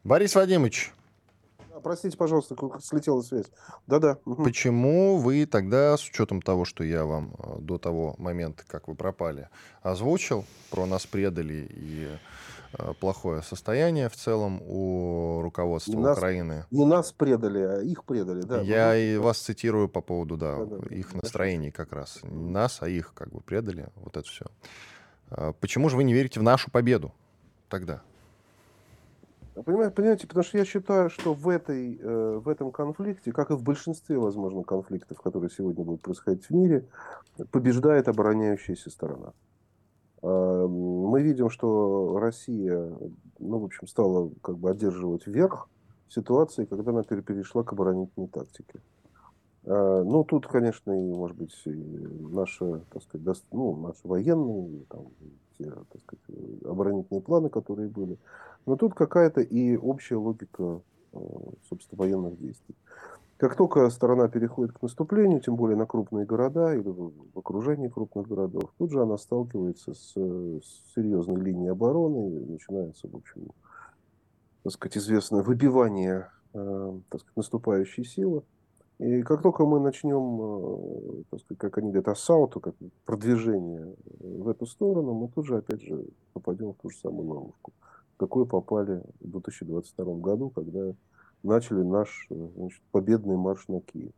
[0.05, 0.93] Борис Вадимович,
[1.83, 3.47] Простите, пожалуйста, слетела связь.
[3.87, 4.19] Да-да.
[4.27, 9.49] Почему вы тогда, с учетом того, что я вам до того момента, как вы пропали,
[9.81, 12.09] озвучил, про нас предали и
[13.01, 16.67] плохое состояние в целом у руководства нас, Украины.
[16.71, 18.61] Не нас предали, а их предали, да.
[18.61, 22.21] Я и вас цитирую по поводу, да, да, да их настроений как раз.
[22.23, 24.47] Не нас, а их как бы предали, вот это все.
[25.31, 27.13] А почему же вы не верите в нашу победу
[27.69, 28.03] тогда?
[29.65, 33.55] Понимаете, понимаете, потому что я считаю, что в, этой, э, в этом конфликте, как и
[33.55, 36.87] в большинстве, возможно, конфликтов, которые сегодня будут происходить в мире,
[37.51, 39.33] побеждает обороняющаяся сторона.
[40.23, 42.93] Мы видим, что Россия,
[43.39, 45.69] ну, в общем, стала как бы одерживать верх
[46.09, 48.81] в ситуации, когда она перешла к оборонительной тактике.
[49.65, 55.07] А, ну, тут, конечно, и, может быть, и наши, так сказать, ну, наши военные, там,
[55.59, 58.19] те, так сказать, оборонительные планы, которые были.
[58.67, 61.19] Но тут какая-то и общая логика, а,
[61.69, 62.75] собственно, военных действий.
[63.41, 68.29] Как только сторона переходит к наступлению, тем более на крупные города или в окружении крупных
[68.29, 73.49] городов, тут же она сталкивается с, с серьезной линией обороны, и начинается, в общем,
[74.63, 78.43] так сказать, известное выбивание э, так сказать, наступающей силы.
[78.99, 82.75] И как только мы начнем, э, так сказать, как они говорят, ассауту, как
[83.07, 87.73] продвижение в эту сторону, мы тут же, опять же, попадем в ту же самую ловушку,
[88.17, 90.93] в какую попали в 2022 году, когда
[91.43, 94.13] начали наш значит, победный марш на Киев.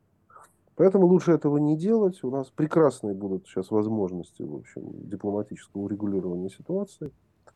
[0.74, 2.22] Поэтому лучше этого не делать.
[2.24, 7.12] У нас прекрасные будут сейчас возможности в общем, дипломатического урегулирования ситуации.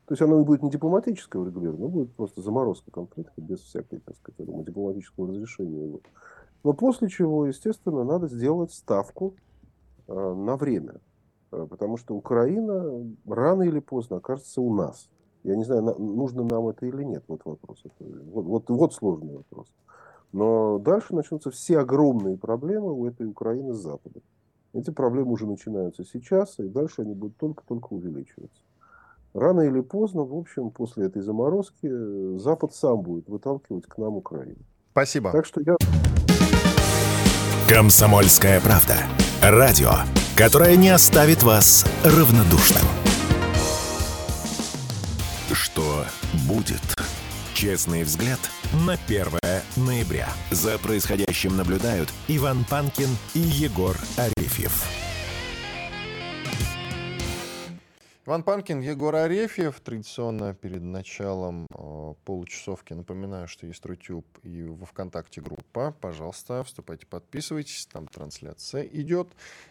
[0.06, 4.16] То есть оно будет не дипломатическое урегулирование, но будет просто заморозка конфликта без всякой, так
[4.16, 6.00] сказать, думаю, дипломатического разрешения его.
[6.62, 9.34] Но после чего, естественно, надо сделать ставку
[10.06, 11.00] э, на время.
[11.50, 15.08] Э, потому что Украина рано или поздно окажется у нас.
[15.46, 17.78] Я не знаю, нужно нам это или нет, вот вопрос.
[18.00, 19.68] Вот, вот, вот сложный вопрос.
[20.32, 24.22] Но дальше начнутся все огромные проблемы у этой Украины с Западом.
[24.72, 28.60] Эти проблемы уже начинаются сейчас, и дальше они будут только-только увеличиваться.
[29.34, 34.58] Рано или поздно, в общем, после этой заморозки, Запад сам будет выталкивать к нам Украину.
[34.90, 35.30] Спасибо.
[35.30, 35.76] Так что я...
[37.68, 38.94] Комсомольская правда.
[39.40, 39.90] Радио,
[40.36, 43.05] которое не оставит вас равнодушным
[47.66, 48.38] Честный взгляд
[48.86, 49.26] на 1
[49.74, 50.28] ноября.
[50.52, 54.95] За происходящим наблюдают Иван Панкин и Егор Арефьев.
[58.26, 59.78] Иван Панкин, Егор Арефьев.
[59.78, 65.94] Традиционно перед началом э, получасовки напоминаю, что есть Рутюб и во ВКонтакте группа.
[66.00, 69.28] Пожалуйста, вступайте, подписывайтесь, там трансляция идет.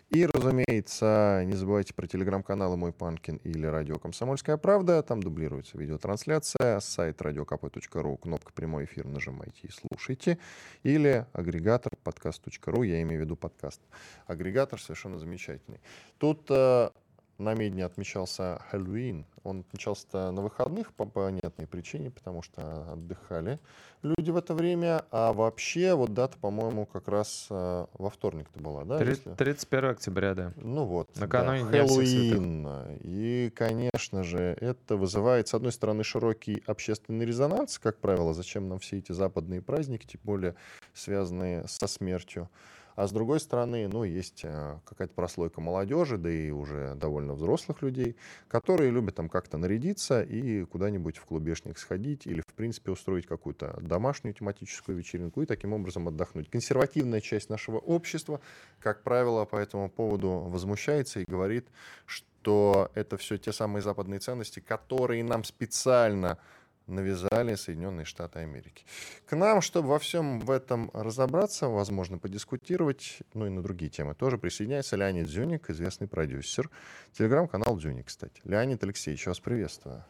[0.09, 5.03] И, разумеется, не забывайте про телеграм-каналы «Мой Панкин» или «Радио Комсомольская правда».
[5.03, 6.79] Там дублируется видеотрансляция.
[6.79, 10.37] Сайт radiokp.ru, кнопка «Прямой эфир» нажимайте и слушайте.
[10.83, 13.81] Или агрегатор подкаст.ру, я имею в виду подкаст.
[14.27, 15.81] Агрегатор совершенно замечательный.
[16.19, 16.91] Тут э,
[17.37, 19.25] на Медне отмечался Хэллоуин.
[19.43, 23.59] Он отмечался на выходных по понятной причине, потому что отдыхали
[24.05, 25.03] люди в это время.
[25.11, 28.97] А вообще, вот дата, по-моему, как раз э, во вторник-то была, да?
[28.99, 29.35] 30, если...
[29.35, 30.53] 31 октября, да.
[30.55, 31.09] Ну вот.
[31.17, 32.99] Накануне да, Хэллоуин.
[33.01, 38.79] И, конечно же, это вызывает, с одной стороны, широкий общественный резонанс, как правило, зачем нам
[38.79, 40.55] все эти западные праздники, тем более
[40.93, 42.49] связанные со смертью.
[42.95, 47.81] А с другой стороны, ну, есть э, какая-то прослойка молодежи, да и уже довольно взрослых
[47.81, 48.15] людей,
[48.47, 53.77] которые любят там как-то нарядиться и куда-нибудь в клубешник сходить или, в принципе, устроить какую-то
[53.81, 56.49] домашнюю тематическую вечеринку и таким образом отдохнуть.
[56.49, 58.39] Консервативная часть нашего общества,
[58.79, 61.67] как правило, по этому поводу возмущается и говорит,
[62.05, 66.38] что это все те самые западные ценности, которые нам специально
[66.87, 68.85] навязали Соединенные Штаты Америки.
[69.25, 74.15] К нам, чтобы во всем в этом разобраться, возможно, подискутировать, ну и на другие темы
[74.15, 76.69] тоже присоединяется Леонид Дзюник, известный продюсер.
[77.13, 78.41] Телеграм-канал Дзюник, кстати.
[78.43, 80.03] Леонид Алексеевич, вас приветствую.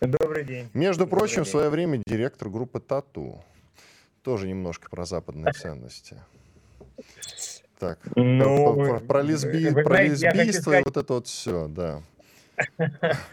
[0.00, 0.70] Добрый день.
[0.72, 1.44] Между Добрый прочим, день.
[1.44, 3.44] в свое время директор группы Тату.
[4.22, 6.22] Тоже немножко про западные ценности.
[7.78, 9.72] Так, ну, про, про, про, лесби...
[9.72, 12.02] про лесбийство и вот это вот все, да.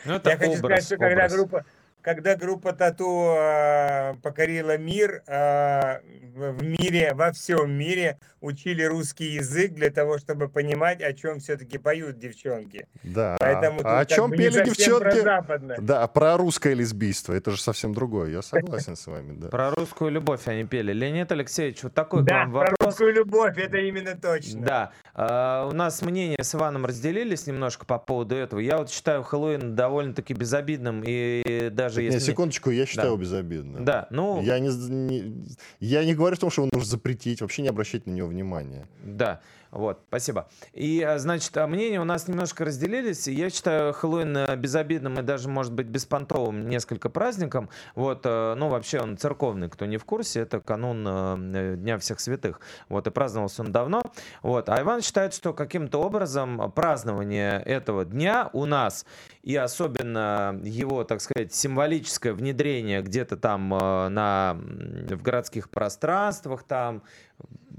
[0.05, 1.65] Ну, это Я хочу сказать, что когда группа,
[2.07, 5.99] когда группа Тату э, покорила мир, э,
[6.37, 11.77] в мире, во всем мире учили русский язык для того, чтобы понимать, о чем все-таки
[11.77, 12.87] поют девчонки.
[13.03, 13.35] Да.
[13.39, 15.21] Поэтому а о чем пели девчонки?
[15.21, 17.33] Про да, про русское лесбийство.
[17.33, 18.31] Это же совсем другое.
[18.31, 19.35] Я согласен с вами.
[19.37, 19.49] Да.
[19.49, 20.93] Про русскую любовь они пели.
[20.93, 22.77] Леонид Алексеевич, вот такой да, к вам вопрос.
[22.77, 24.61] про русскую любовь, это именно точно.
[24.61, 24.91] Да.
[25.13, 28.59] Uh, у нас мнения с Иваном разделились немножко по поводу этого.
[28.59, 32.19] Я вот считаю Хэллоуин довольно-таки безобидным и даже так, если...
[32.19, 33.21] Нет, секундочку, я считаю да.
[33.21, 33.85] безобидным.
[33.85, 34.41] Да, ну...
[34.41, 35.45] Я не, не,
[35.79, 38.87] я не говорю о том, что его нужно запретить, вообще не обращать на него внимания.
[39.03, 39.41] Да.
[39.71, 40.47] Вот, спасибо.
[40.73, 43.27] И, а, значит, а, мнения у нас немножко разделились.
[43.27, 47.69] Я считаю Хэллоуин э, безобидным и даже, может быть, беспонтовым несколько праздником.
[47.95, 52.19] Вот, э, ну, вообще он церковный, кто не в курсе, это канун э, Дня всех
[52.19, 52.61] святых.
[52.89, 54.01] Вот, и праздновался он давно.
[54.41, 59.05] Вот, а Иван считает, что каким-то образом празднование этого дня у нас,
[59.43, 67.03] и особенно его, так сказать, символическое внедрение где-то там на, в городских пространствах, там,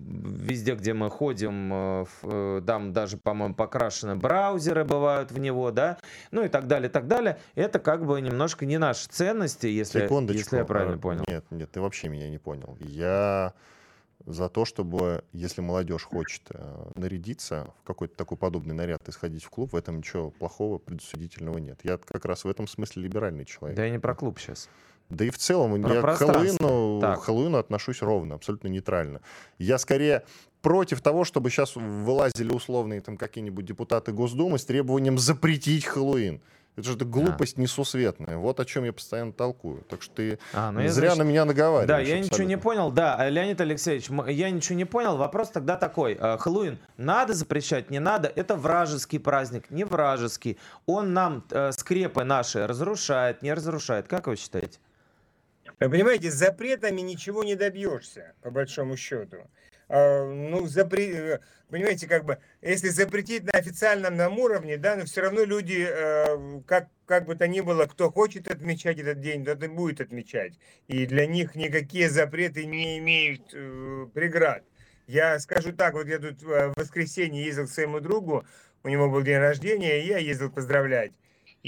[0.08, 5.98] везде, где мы ходим, э, э, там даже, по-моему, покрашены браузеры бывают в него, да,
[6.30, 7.38] ну и так далее, так далее.
[7.54, 10.00] Это как бы немножко не наши ценности, если,
[10.32, 11.24] если я правильно а, понял.
[11.28, 12.76] Нет, нет, ты вообще меня не понял.
[12.80, 13.52] Я
[14.26, 19.44] за то, чтобы, если молодежь хочет э, нарядиться в какой-то такой подобный наряд и сходить
[19.44, 21.80] в клуб, в этом ничего плохого, предусудительного нет.
[21.82, 23.76] Я как раз в этом смысле либеральный человек.
[23.76, 24.68] Да я не про клуб сейчас.
[25.10, 29.20] Да и в целом Про я к Хэллоуину, Хэллоуину отношусь ровно, абсолютно нейтрально.
[29.58, 30.24] Я скорее
[30.60, 36.40] против того, чтобы сейчас вылазили условные там какие-нибудь депутаты Госдумы с требованием запретить Хэллоуин.
[36.76, 37.60] Это же глупость а.
[37.60, 38.36] несусветная.
[38.36, 39.82] Вот о чем я постоянно толкую.
[39.88, 41.18] Так что ты а, ну зря значит...
[41.18, 41.88] на меня наговариваешь.
[41.88, 42.34] Да, я абсолютно.
[42.34, 42.92] ничего не понял.
[42.92, 45.16] Да, Леонид Алексеевич, я ничего не понял.
[45.16, 46.16] Вопрос тогда такой.
[46.20, 48.32] Э, Хэллоуин надо запрещать, не надо?
[48.32, 50.56] Это вражеский праздник, не вражеский.
[50.86, 54.06] Он нам э, скрепы наши разрушает, не разрушает.
[54.06, 54.78] Как вы считаете?
[55.80, 59.48] Вы понимаете, запретами ничего не добьешься, по большому счету.
[59.88, 61.34] А, ну, запре...
[61.34, 61.38] Э,
[61.70, 66.60] понимаете, как бы, если запретить на официальном нам уровне, да, но все равно люди, э,
[66.66, 70.58] как, как бы то ни было, кто хочет отмечать этот день, тот и будет отмечать.
[70.88, 74.64] И для них никакие запреты не имеют э, преград.
[75.06, 78.44] Я скажу так, вот я тут в воскресенье ездил к своему другу,
[78.82, 81.12] у него был день рождения, и я ездил поздравлять.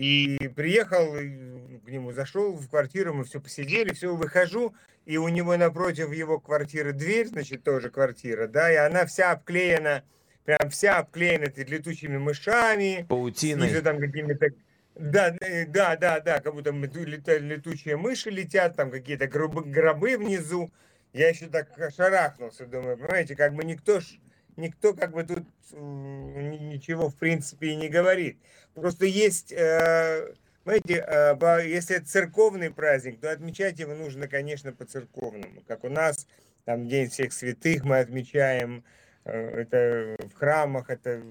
[0.01, 5.59] И приехал к нему, зашел в квартиру, мы все посидели, все, выхожу, и у него
[5.59, 10.03] напротив его квартиры дверь, значит, тоже квартира, да, и она вся обклеена,
[10.47, 13.05] прям вся обклеена летучими мышами.
[13.11, 13.69] Паутиной.
[13.69, 14.49] Снизу там какими-то
[14.95, 20.73] да, э, да, да, да, как будто летучие мыши летят, там какие-то гробы, гробы внизу.
[21.13, 24.19] Я еще так шарахнулся, думаю, понимаете, как бы никто ж
[24.61, 28.39] никто как бы тут ничего в принципе и не говорит.
[28.75, 30.33] Просто есть, э,
[30.65, 35.63] знаете, э, если это церковный праздник, то отмечать его нужно, конечно, по-церковному.
[35.67, 36.27] Как у нас,
[36.65, 38.85] там День всех святых мы отмечаем,
[39.25, 41.23] э, это в храмах, это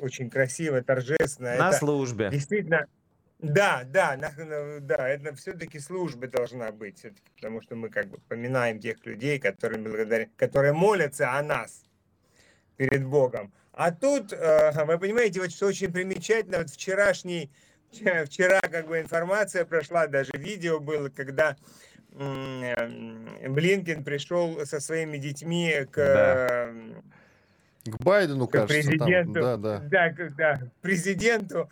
[0.00, 1.56] очень красиво, торжественно.
[1.56, 2.30] На это службе.
[2.30, 2.86] Действительно,
[3.38, 4.16] да, да,
[4.80, 7.04] да, это все-таки служба должна быть,
[7.34, 11.85] потому что мы как бы поминаем тех людей, которые, благодаря, которые молятся о нас
[12.76, 13.52] перед Богом.
[13.72, 17.50] А тут, э, вы понимаете, вот что очень примечательно, вот вчерашний,
[17.90, 21.56] вчера как бы информация прошла, даже видео было, когда
[22.16, 25.96] Блинкин пришел со своими детьми к...
[25.96, 26.70] Да.
[27.92, 30.12] К Байдену, к кажется, президенту, там, да, да.
[30.12, 31.70] Да, да, президенту.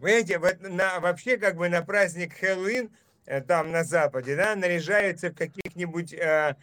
[0.00, 2.90] Понимаете, вот на, вообще как бы на праздник Хэллоуин
[3.24, 6.56] э, там на Западе, да, наряжаются в каких-нибудь э,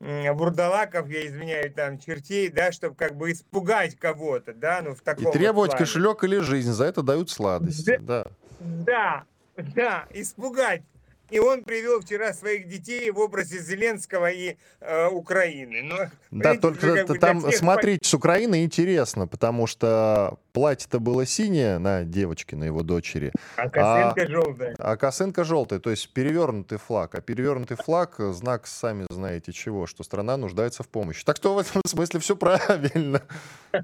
[0.00, 5.28] бурдалаков, я извиняюсь, там, чертей, да, чтобы как бы испугать кого-то, да, ну, в таком
[5.28, 8.26] И требовать вот кошелек или жизнь, за это дают сладости, да.
[8.60, 9.24] Да,
[9.56, 10.82] да, испугать
[11.30, 15.82] и он привел вчера своих детей в образе Зеленского и э, Украины.
[15.82, 15.96] Но,
[16.30, 22.04] да, только как бы там смотреть с Украины интересно, потому что платье-то было синее на
[22.04, 23.32] девочке, на его дочери.
[23.56, 24.74] А косынка а, желтая.
[24.78, 27.14] А косынка желтая, то есть перевернутый флаг.
[27.14, 31.24] А перевернутый флаг знак, сами знаете чего, что страна нуждается в помощи.
[31.24, 33.22] Так что в этом смысле все правильно.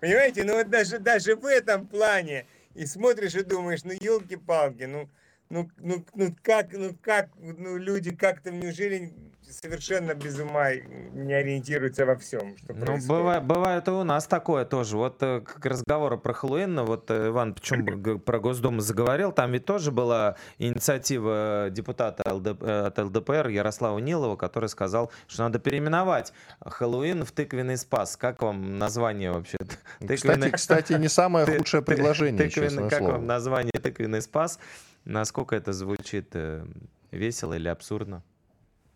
[0.00, 5.08] Понимаете, ну вот даже, даже в этом плане и смотришь и думаешь, ну елки-палки, ну
[5.54, 9.12] ну, ну, ну как, ну как, ну люди как-то, неужели
[9.48, 13.06] совершенно без ума не ориентируется во всем, что Ну, происходит.
[13.08, 14.96] бывает, бывает и у нас такое тоже.
[14.96, 19.52] Вот э, к разговору про Хэллоуин, ну, вот э, Иван почему про Госдуму заговорил, там
[19.52, 25.60] ведь тоже была инициатива депутата ЛД э, от ЛДПР Ярослава Нилова, который сказал, что надо
[25.60, 26.32] переименовать
[26.64, 28.16] Хэллоуин в тыквенный спас.
[28.16, 29.58] Как вам название вообще?
[30.04, 33.12] Кстати, кстати, не самое худшее предложение, тыквенный- Как слово.
[33.12, 34.58] вам название тыквенный спас?
[35.04, 36.64] Насколько это звучит э,
[37.10, 38.22] весело или абсурдно?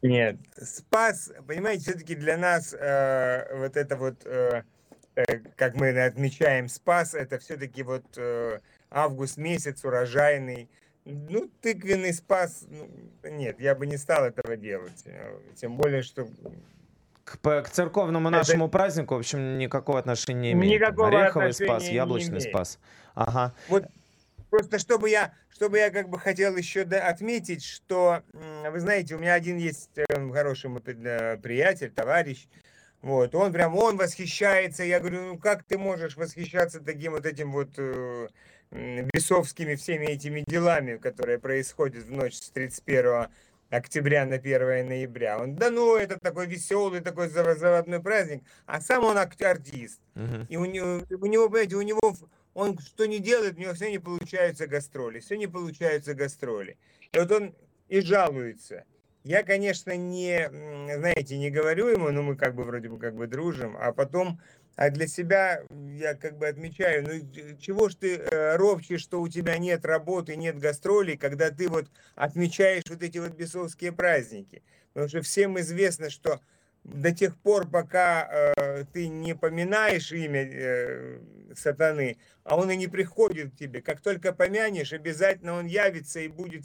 [0.00, 4.62] Нет, спас, понимаете, все-таки для нас э, вот это вот, э,
[5.16, 10.68] э, как мы отмечаем, спас, это все-таки вот э, август месяц урожайный.
[11.04, 12.88] Ну, тыквенный спас, ну,
[13.24, 15.04] нет, я бы не стал этого делать.
[15.56, 16.28] Тем более, что
[17.24, 20.80] К, к церковному Это- нашему празднику, в общем, никакого отношения не имеет.
[20.80, 22.50] Никакого Ореховый отношения спас, не яблочный имеет.
[22.50, 22.78] спас.
[23.14, 23.54] Ага.
[23.68, 23.84] Вот
[24.50, 29.34] просто чтобы я, чтобы я как бы хотел еще отметить, что, вы знаете, у меня
[29.34, 32.48] один есть э, хороший приятель, товарищ,
[33.02, 37.52] вот, он прям, он восхищается, я говорю, ну как ты можешь восхищаться таким вот этим
[37.52, 38.28] вот э,
[38.70, 43.28] бесовскими всеми этими делами, которые происходят в ночь с 31
[43.70, 45.38] октября на 1 ноября.
[45.38, 50.00] Он, да ну, это такой веселый, такой зав- заводной праздник, а сам он артист.
[50.14, 50.46] Мгм.
[50.48, 52.14] И у него, у него, понимаете, у него,
[52.58, 56.76] он что не делает, у него все не получаются гастроли, все не получаются гастроли.
[57.12, 57.54] И вот он
[57.88, 58.84] и жалуется.
[59.22, 60.50] Я, конечно, не,
[60.96, 64.40] знаете, не говорю ему, ну мы как бы вроде бы как бы дружим, а потом,
[64.74, 69.56] а для себя я как бы отмечаю, ну чего ж ты э, что у тебя
[69.58, 74.64] нет работы, нет гастролей, когда ты вот отмечаешь вот эти вот бесовские праздники.
[74.94, 76.40] Потому что всем известно, что
[76.92, 81.20] до тех пор, пока э, ты не поминаешь имя э,
[81.54, 83.82] сатаны, а он и не приходит к тебе.
[83.82, 86.64] Как только помянешь, обязательно он явится и будет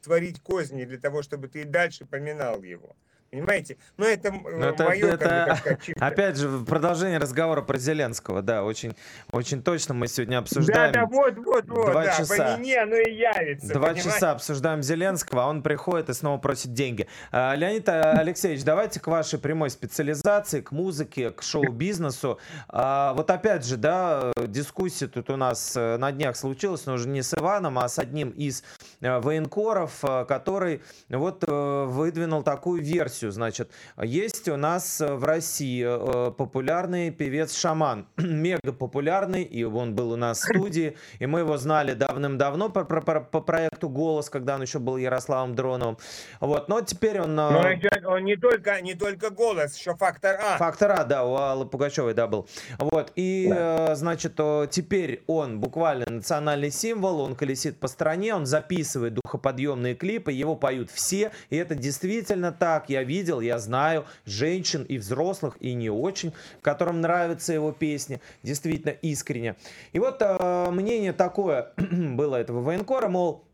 [0.00, 2.94] творить козни для того, чтобы ты и дальше поминал его.
[3.34, 3.78] Понимаете?
[3.96, 6.06] Ну, это, Ну, это- мое, это чисто.
[6.06, 8.94] Опять же, продолжение разговора про Зеленского, да, очень,
[9.32, 10.92] очень точно мы сегодня Да, обсуждаем.
[10.92, 12.36] да, вот, вот, вот, Два да, часа.
[12.54, 13.72] помяни, оно и явится.
[13.72, 14.02] Два понимаете?
[14.08, 17.08] часа обсуждаем Зеленского, а он приходит и снова просит деньги.
[17.32, 22.38] А, Леонид а, Алексеевич, давайте к вашей прямой специализации, к музыке, к шоу-бизнесу.
[22.68, 27.08] А, Вот опять же, да, дискуссия тут у нас э, на днях случилась, но уже
[27.08, 28.62] не с Иваном, а с одним из
[29.00, 33.23] э, военкоров, э, который вот выдвинул такую версию.
[33.30, 33.70] Значит,
[34.02, 40.16] есть у нас э, в России э, популярный певец-шаман, мега популярный, и он был у
[40.16, 44.62] нас в студии, и мы его знали давным-давно по, по- по- проекту «Голос», когда он
[44.62, 45.98] еще был Ярославом Дроновым.
[46.40, 47.38] Вот, но теперь он...
[47.38, 50.56] э, Но идет- он не только, не только голос, еще фактор А.
[50.58, 52.48] Фактор А, да, у Аллы Пугачевой, да, был.
[52.78, 54.34] Вот, и, э, значит,
[54.70, 60.90] теперь он буквально национальный символ, он колесит по стране, он записывает духоподъемные клипы, его поют
[60.90, 62.88] все, и это действительно так.
[62.88, 68.90] Я видел, я знаю женщин и взрослых, и не очень, которым нравятся его песни, действительно
[68.90, 69.54] искренне.
[69.92, 73.44] И вот э, мнение такое было этого военкора, мол,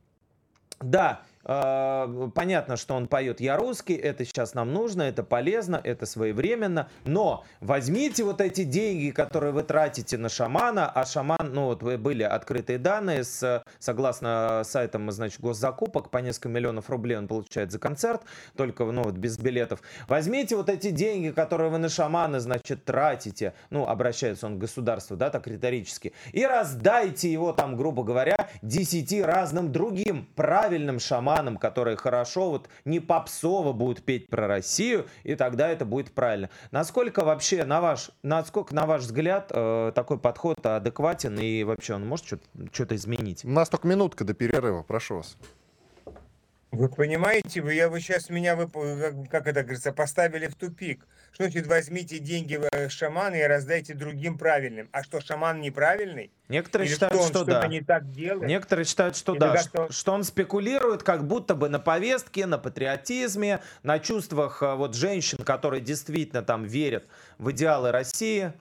[0.80, 6.90] да, понятно, что он поет «Я русский», это сейчас нам нужно, это полезно, это своевременно,
[7.04, 12.22] но возьмите вот эти деньги, которые вы тратите на шамана, а шаман, ну вот были
[12.24, 18.22] открытые данные, с, согласно сайтам, значит, госзакупок, по несколько миллионов рублей он получает за концерт,
[18.54, 19.80] только, ну вот без билетов.
[20.08, 25.16] Возьмите вот эти деньги, которые вы на шамана, значит, тратите, ну, обращается он к государству,
[25.16, 31.96] да, так риторически, и раздайте его там, грубо говоря, десяти разным другим правильным шаманам, которые
[31.96, 36.50] хорошо, вот не попсово будут петь про Россию, и тогда это будет правильно.
[36.70, 42.06] Насколько вообще, на ваш, насколько, на ваш взгляд, э, такой подход адекватен, и вообще он
[42.06, 42.26] может
[42.72, 43.44] что-то изменить?
[43.44, 45.36] У нас только минутка до перерыва, прошу вас.
[46.72, 48.68] Вы понимаете, вы, я, вы сейчас меня, вы,
[49.28, 51.04] как, это говорится, поставили в тупик.
[51.32, 54.88] Что значит, возьмите деньги э, шамана и раздайте другим правильным.
[54.92, 56.30] А что, шаман неправильный?
[56.48, 57.66] Некоторые Или считают, что, он что да.
[57.66, 58.48] не так делает?
[58.48, 62.58] Некоторые считают, что Или да, ш- что он спекулирует как будто бы на повестке, на
[62.58, 67.04] патриотизме, на чувствах э, вот женщин, которые действительно там верят
[67.38, 68.52] в идеалы России.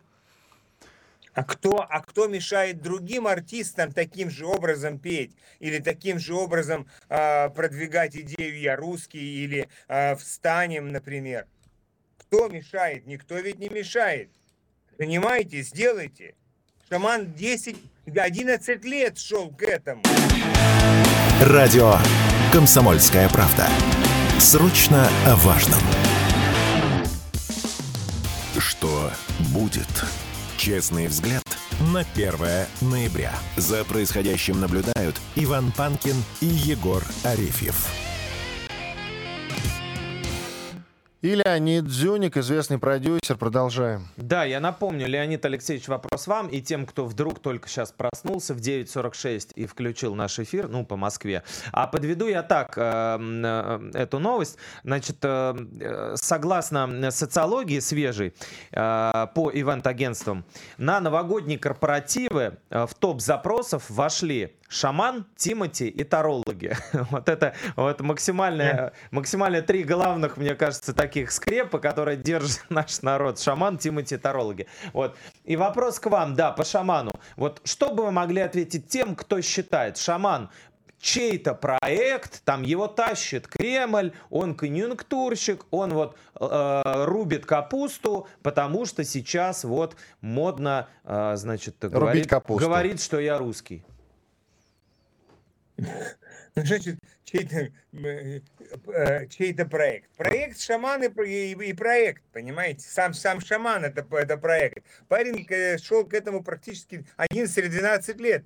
[1.40, 5.32] А кто, а кто мешает другим артистам таким же образом петь?
[5.62, 11.48] Или таким же образом а, продвигать идею «Я русский» или а, «Встанем», например?
[12.18, 13.08] Кто мешает?
[13.08, 14.30] Никто ведь не мешает.
[14.98, 15.62] Понимаете?
[15.62, 16.36] Сделайте.
[16.90, 20.04] Шаман 10, 11 лет шел к этому.
[21.42, 21.94] Радио
[22.52, 23.66] «Комсомольская правда».
[24.40, 25.80] Срочно о важном.
[28.58, 29.10] Что
[29.54, 29.88] будет?
[30.60, 31.46] Честный взгляд
[31.94, 32.36] на 1
[32.82, 33.32] ноября.
[33.56, 38.09] За происходящим наблюдают Иван Панкин и Егор Арефьев.
[41.22, 43.36] И Леонид Дзюник, известный продюсер.
[43.36, 44.08] Продолжаем.
[44.16, 48.60] Да, я напомню, Леонид Алексеевич, вопрос вам и тем, кто вдруг только сейчас проснулся в
[48.60, 51.44] 9.46 и включил наш эфир, ну, по Москве.
[51.74, 54.58] А подведу я так э, э, эту новость.
[54.86, 58.34] Значит, э, э согласно социологии свежей
[58.72, 60.46] э, по ивент-агентствам,
[60.78, 66.78] на новогодние корпоративы э, в топ запросов вошли шаман, Тимати и тарологи.
[67.12, 73.40] вот это вот максимальные, максимально три главных, мне кажется, таких скрепа, которые держат наш народ.
[73.40, 74.68] Шаман, Тимати, тарологи.
[74.94, 75.18] Вот.
[75.44, 77.12] И вопрос к вам, да, по шаману.
[77.36, 80.50] Вот что бы вы могли ответить тем, кто считает, шаман
[81.02, 89.04] чей-то проект, там его тащит Кремль, он конъюнктурщик, он вот э, рубит капусту, потому что
[89.04, 93.84] сейчас вот модно, э, значит, говорит, говорит, что я русский.
[96.56, 97.70] Ну, значит, чей-то,
[99.30, 100.10] чей-то проект.
[100.18, 102.88] Проект шаманы и, и проект, понимаете?
[102.90, 104.84] Сам, сам шаман это, это проект.
[105.08, 108.46] Парень э, шел к этому практически 11 или 12 лет.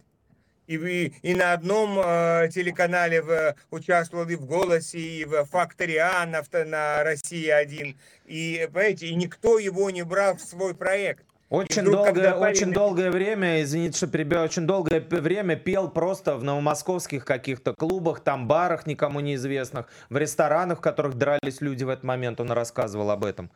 [0.67, 5.99] И, и, и на одном э, телеканале в, участвовал и в «Голосе», и в «Факторе
[5.99, 7.95] А» на, на «Россия-1».
[8.25, 11.25] И, понимаете, и никто его не брал в свой проект.
[11.53, 12.55] Очень, вдруг, долгое, парень...
[12.55, 18.21] очень долгое время, извините, что перебил, очень долгое время пел просто в новомосковских каких-то клубах,
[18.21, 23.11] там барах никому неизвестных, в ресторанах, в которых дрались люди в этот момент, он рассказывал
[23.11, 23.51] об этом.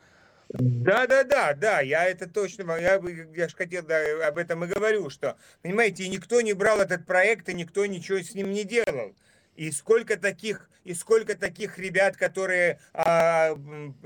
[0.48, 3.00] Да, да, да, да, я это точно, я,
[3.34, 7.48] я же хотел да, об этом и говорю, что, понимаете, никто не брал этот проект,
[7.48, 9.12] и никто ничего с ним не делал.
[9.58, 13.56] И сколько таких, и сколько таких ребят, которые а,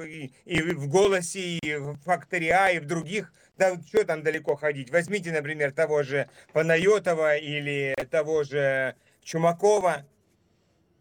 [0.03, 4.57] и, и в голосе, и в факторе А, и в других да что там далеко
[4.57, 4.91] ходить?
[4.91, 10.07] Возьмите, например, того же Панайотова или того же Чумакова.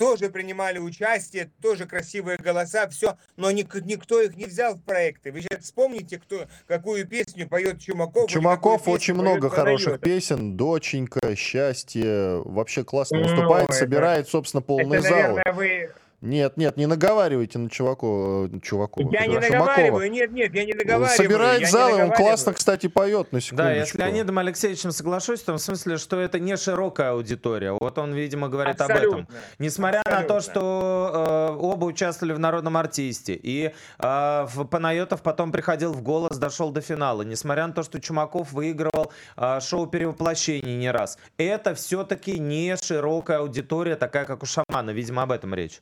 [0.02, 5.32] Тоже принимали участие, тоже красивые голоса, все, но ник никто их не взял в проекты.
[5.32, 8.28] Вы сейчас вспомните, кто, какую песню поет Чумаков.
[8.28, 14.98] Чумаков очень много хороших песен, «Доченька», «Счастье», вообще классно ну, выступает, это, собирает, собственно, полный
[14.98, 15.36] это, зал.
[15.36, 15.92] Наверное, вы
[16.22, 18.48] нет, нет, не наговаривайте на чуваку.
[18.52, 21.18] Э, чуваку я не наговариваю, нет, нет, я не наговариваю.
[21.18, 23.56] Собирает зал, он классно, кстати, поет, на секундочку.
[23.56, 27.72] Да, я с Леонидом Алексеевичем соглашусь, в том смысле, что это не широкая аудитория.
[27.72, 29.20] Вот он, видимо, говорит Абсолютно.
[29.20, 29.36] об этом.
[29.58, 30.36] Несмотря Абсолютно.
[30.36, 36.04] на то, что э, оба участвовали в «Народном артисте», и э, Панайотов потом приходил в
[36.04, 41.18] «Голос», дошел до финала, несмотря на то, что Чумаков выигрывал э, шоу «Перевоплощение» не раз,
[41.38, 44.92] это все-таки не широкая аудитория, такая, как у Шамана.
[44.92, 45.82] Видимо, об этом речь.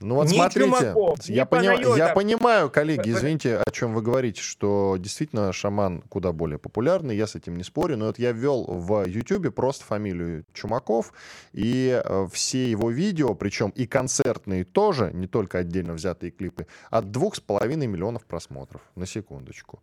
[0.00, 1.98] Ну вот ни смотрите, Чумаков, я, пони...
[1.98, 7.26] я понимаю, коллеги, извините, о чем вы говорите, что действительно шаман куда более популярный, я
[7.26, 11.12] с этим не спорю, но вот я ввел в YouTube просто фамилию Чумаков,
[11.52, 17.10] и э, все его видео, причем и концертные тоже, не только отдельно взятые клипы, от
[17.10, 19.80] двух с половиной миллионов просмотров, на секундочку.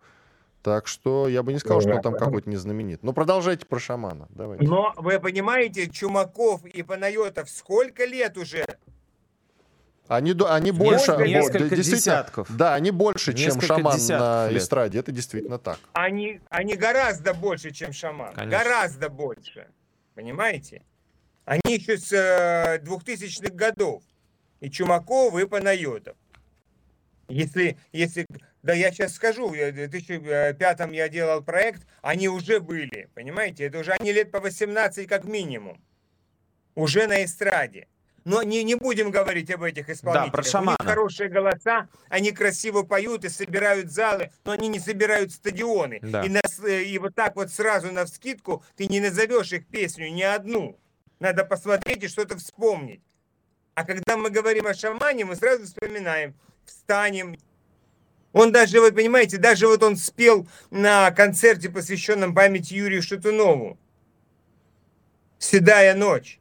[0.61, 3.03] Так что я бы не сказал, что он там какой-то не знаменит.
[3.03, 4.27] Но продолжайте про шамана.
[4.29, 4.65] Давайте.
[4.65, 8.65] Но вы понимаете, Чумаков и Панайотов сколько лет уже
[10.07, 12.55] они, они больше, несколько десятков.
[12.55, 14.61] Да, они больше, несколько чем шаман на лет.
[14.61, 14.99] эстраде.
[14.99, 15.79] Это действительно так.
[15.93, 18.33] Они, они гораздо больше, чем шаман.
[18.33, 18.57] Конечно.
[18.57, 19.67] Гораздо больше.
[20.13, 20.83] Понимаете?
[21.45, 24.03] Они еще с э, 2000-х годов.
[24.59, 26.15] И Чумаков, и Панайотов.
[27.27, 28.27] Если, если,
[28.61, 33.65] да я сейчас скажу, в 2005 я делал проект, они уже были, понимаете?
[33.65, 35.83] Это уже они лет по 18 как минимум.
[36.75, 37.87] Уже на эстраде.
[38.25, 40.31] Но не, не будем говорить об этих исполнителях.
[40.31, 40.77] Да, про шамана.
[40.79, 45.99] У них хорошие голоса, они красиво поют и собирают залы, но они не собирают стадионы.
[46.01, 46.23] Да.
[46.23, 50.23] И, на, и вот так вот сразу на вскидку ты не назовешь их песню ни
[50.23, 50.77] одну.
[51.19, 53.01] Надо посмотреть и что-то вспомнить.
[53.75, 56.33] А когда мы говорим о шамане, мы сразу вспоминаем,
[56.65, 57.37] встанем.
[58.33, 63.77] Он даже, вы понимаете, даже вот он спел на концерте, посвященном памяти Юрию Шатунову.
[65.37, 66.39] «Седая ночь».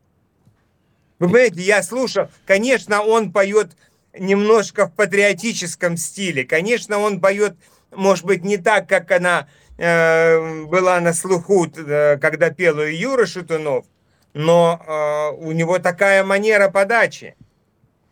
[1.24, 3.70] Вы понимаете, я слушал, конечно, он поет
[4.12, 6.44] немножко в патриотическом стиле.
[6.44, 7.56] Конечно, он поет,
[7.90, 9.48] может быть, не так, как она
[9.78, 13.86] э, была на слуху, э, когда пел ее Юра Шатунов,
[14.34, 17.36] но э, у него такая манера подачи.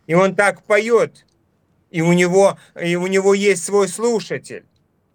[0.07, 1.25] И он так поет.
[1.91, 4.65] И у него, и у него есть свой слушатель,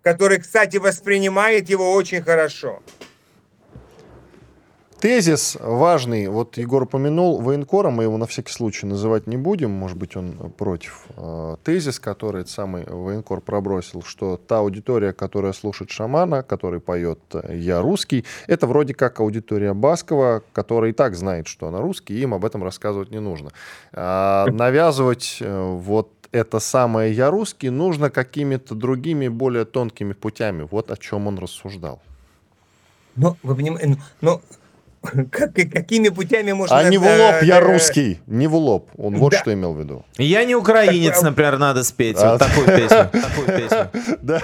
[0.02, 2.80] который, кстати, воспринимает его очень хорошо.
[5.00, 9.96] Тезис важный, вот Егор упомянул военкора, мы его на всякий случай называть не будем, может
[9.96, 11.06] быть, он против.
[11.16, 17.80] А, тезис, который самый военкор пробросил, что та аудитория, которая слушает шамана, который поет «Я
[17.80, 22.34] русский», это вроде как аудитория Баскова, которая и так знает, что она русский, и им
[22.34, 23.52] об этом рассказывать не нужно.
[23.92, 30.66] А, навязывать э, вот это самое «я русский» нужно какими-то другими, более тонкими путями.
[30.68, 32.02] Вот о чем он рассуждал.
[33.14, 34.40] Ну, вы понимаете, ну,
[35.30, 36.76] как, какими путями можно...
[36.76, 38.20] А не в лоб, я русский.
[38.26, 38.90] Не в лоб.
[38.96, 40.04] Он вот что имел в виду.
[40.16, 42.16] Я не украинец, Так, а- например, надо спеть.
[42.18, 42.32] А.
[42.32, 43.10] Вот такую песню.
[43.12, 43.90] Такую песню.
[44.22, 44.42] Да.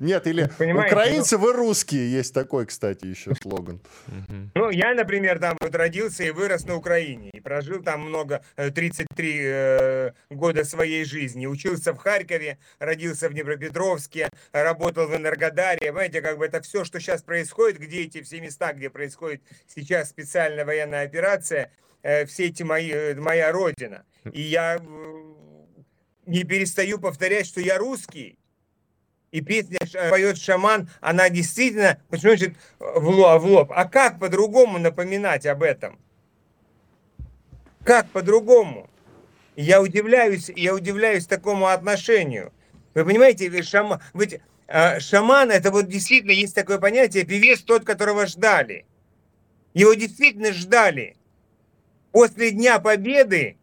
[0.00, 2.10] Нет, или Понимаете, украинцы, вы русские.
[2.10, 3.80] Есть такой, кстати, еще слоган.
[4.54, 7.30] Ну, я, например, там вот родился и вырос на Украине.
[7.30, 11.46] И прожил там много, э, 33 э, года своей жизни.
[11.46, 15.78] Учился в Харькове, родился в Днепропетровске, работал в Энергодаре.
[15.80, 19.95] Понимаете, как бы это все, что сейчас происходит, где эти все места, где происходит сейчас
[20.04, 21.70] специальная военная операция,
[22.02, 24.04] э, все эти мои, э, моя родина.
[24.32, 24.80] И я э,
[26.26, 28.38] не перестаю повторять, что я русский.
[29.32, 29.78] И песня
[30.10, 33.72] поет шаман, она действительно, почему значит в лоб, в лоб?
[33.74, 35.98] А как по-другому напоминать об этом?
[37.84, 38.88] Как по-другому?
[39.56, 42.52] Я удивляюсь, я удивляюсь такому отношению.
[42.94, 48.26] Вы понимаете, шама, ведь, а, шаман это вот действительно есть такое понятие, певец тот, которого
[48.26, 48.86] ждали.
[49.76, 51.16] Его действительно ждали.
[52.10, 53.58] После Дня Победы,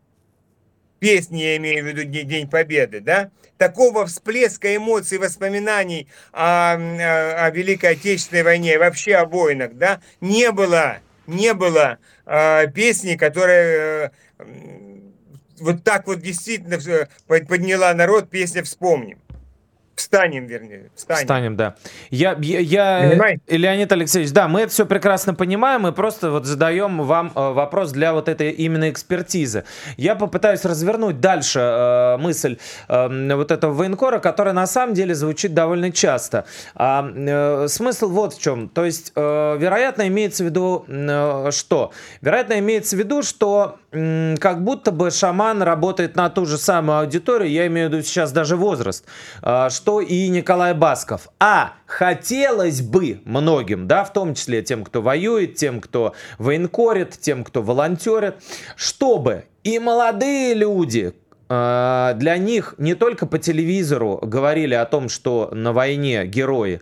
[1.00, 7.94] песни я имею в виду День Победы, да, такого всплеска эмоций, воспоминаний о, о- Великой
[7.94, 11.98] Отечественной войне, вообще о войнах, да, не было, не было
[12.28, 14.46] э, песни, которая э,
[15.60, 16.78] вот так вот действительно
[17.26, 19.23] под- подняла народ, песня «Вспомним».
[19.96, 21.20] Встанем, вернее, встанем.
[21.22, 21.76] Встанем, да.
[22.10, 23.42] Я, я, я- Понимаете?
[23.48, 27.92] Леонид Алексеевич, да, мы это все прекрасно понимаем, мы просто вот задаем вам э, вопрос
[27.92, 29.66] для вот этой именно экспертизы.
[29.98, 35.54] Я попытаюсь развернуть дальше э, мысль э, вот этого военкора, которая на самом деле звучит
[35.54, 36.46] довольно часто.
[36.76, 38.70] А, э, смысл вот в чем.
[38.70, 41.92] То есть, э, вероятно, имеется в виду э, что?
[42.22, 47.52] Вероятно, имеется в виду, что как будто бы шаман работает на ту же самую аудиторию,
[47.52, 49.06] я имею в виду сейчас даже возраст,
[49.42, 51.30] а, что и Николай Басков.
[51.40, 57.44] А хотелось бы многим, да, в том числе тем, кто воюет, тем, кто военкорит, тем,
[57.44, 58.38] кто волонтерит,
[58.76, 61.14] чтобы и молодые люди,
[61.50, 66.82] а, для них не только по телевизору говорили о том, что на войне герои,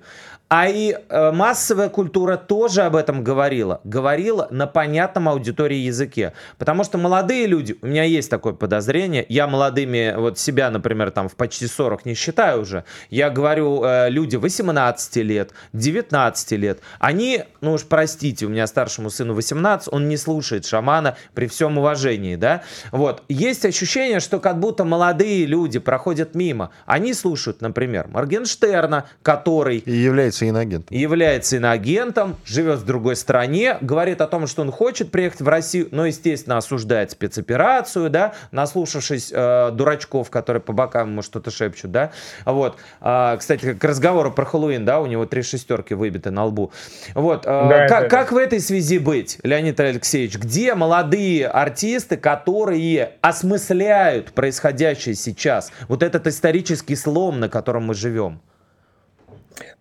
[0.52, 3.80] а и э, массовая культура тоже об этом говорила.
[3.86, 6.34] Говорила на понятном аудитории языке.
[6.58, 11.30] Потому что молодые люди, у меня есть такое подозрение, я молодыми, вот себя, например, там
[11.30, 17.46] в почти 40 не считаю уже, я говорю, э, люди 18 лет, 19 лет, они,
[17.62, 22.36] ну уж простите, у меня старшему сыну 18, он не слушает шамана при всем уважении,
[22.36, 23.24] да, вот.
[23.30, 29.92] Есть ощущение, что как будто молодые люди проходят мимо, они слушают, например, Моргенштерна, который И
[29.92, 30.96] является иноагентом.
[30.96, 35.88] является иноагентом, живет в другой стране, говорит о том, что он хочет приехать в Россию,
[35.92, 42.12] но, естественно, осуждает спецоперацию, да, наслушавшись э, дурачков, которые по бокам ему что-то шепчут, да,
[42.46, 42.78] вот.
[43.00, 46.72] А, кстати, к разговору про Хэллоуин, да, у него три шестерки выбиты на лбу.
[47.14, 47.46] Вот.
[47.46, 50.38] э, Да, как, да, как в этой связи быть, Леонид Алексеевич?
[50.38, 55.72] Где молодые артисты, которые осмысляют происходящее сейчас?
[55.88, 58.42] Вот этот исторический слом, на котором мы живем.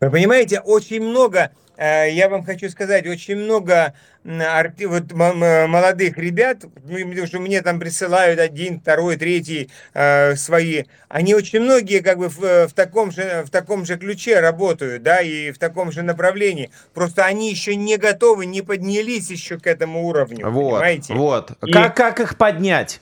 [0.01, 7.09] Вы понимаете, очень много, э, я вам хочу сказать, очень много вот, молодых ребят, ну,
[7.09, 12.29] потому что мне там присылают один, второй, третий э, свои, они очень многие как бы
[12.29, 16.71] в, в таком же, в таком же ключе работают, да, и в таком же направлении.
[16.93, 21.15] Просто они еще не готовы, не поднялись еще к этому уровню, Вот, понимаете?
[21.15, 21.53] вот.
[21.65, 23.01] И- Как, как их поднять?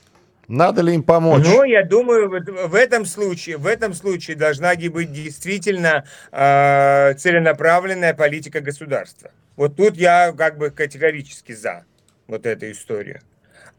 [0.49, 1.45] Надо ли им помочь?
[1.45, 8.59] Ну, я думаю, в этом случае, в этом случае должна быть действительно э, целенаправленная политика
[8.59, 9.29] государства.
[9.55, 11.85] Вот тут я как бы категорически за
[12.25, 13.21] вот эту историю.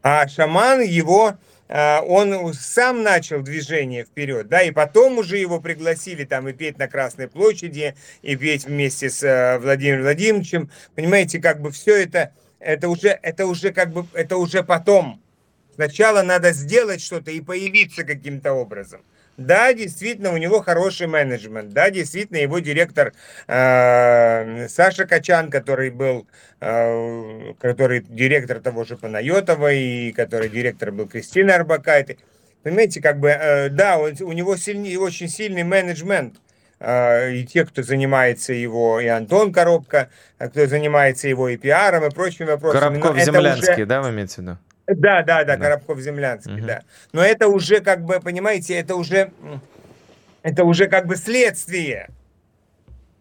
[0.01, 1.33] А шаман его,
[1.67, 6.77] э, он сам начал движение вперед, да, и потом уже его пригласили там и петь
[6.77, 10.71] на Красной площади, и петь вместе с э, Владимиром Владимировичем.
[10.95, 15.20] Понимаете, как бы все это, это уже, это уже как бы, это уже потом.
[15.85, 19.01] Сначала надо сделать что-то и появиться каким-то образом.
[19.37, 21.69] Да, действительно, у него хороший менеджмент.
[21.73, 23.13] Да, действительно, его директор
[23.47, 26.27] э, Саша Качан, который был,
[26.59, 32.17] э, который директор того же Панайотова и который директор был Кристина Арбакайте.
[32.61, 36.35] Понимаете, как бы, э, да, он- у него сильный, очень сильный менеджмент.
[36.79, 42.05] Э, и те, кто занимается его, и Антон Коробка, э, кто занимается его и пиаром,
[42.05, 42.99] и прочими вопросами.
[43.01, 44.57] Коробков-Землянский, уже- да, вы имеете в виду?
[44.87, 45.57] Да, да, да, Да.
[45.57, 46.65] Коробков-Землянский, Мгм.
[46.67, 46.81] да.
[47.13, 49.31] Но это уже как бы, понимаете, это уже,
[50.41, 52.09] это уже как бы следствие.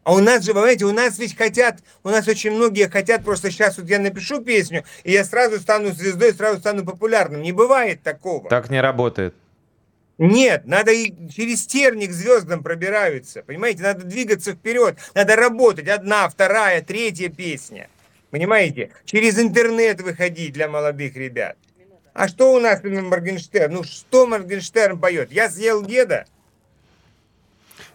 [0.02, 3.50] А у нас же, понимаете, у нас ведь хотят, у нас очень многие хотят, просто
[3.50, 7.42] сейчас вот я напишу песню, и я сразу стану звездой, сразу стану популярным.
[7.42, 8.48] Не бывает такого.
[8.48, 9.34] Так не работает.
[10.16, 13.42] Нет, надо и через терник звездам пробираются.
[13.42, 15.88] Понимаете, надо двигаться вперед, надо работать.
[15.88, 17.88] Одна, вторая, третья песня.
[18.30, 18.90] Понимаете?
[19.04, 21.56] Через интернет выходить для молодых ребят.
[22.12, 23.72] А что у нас Моргенштерн?
[23.72, 25.32] Ну что Моргенштерн поет?
[25.32, 26.26] Я съел деда.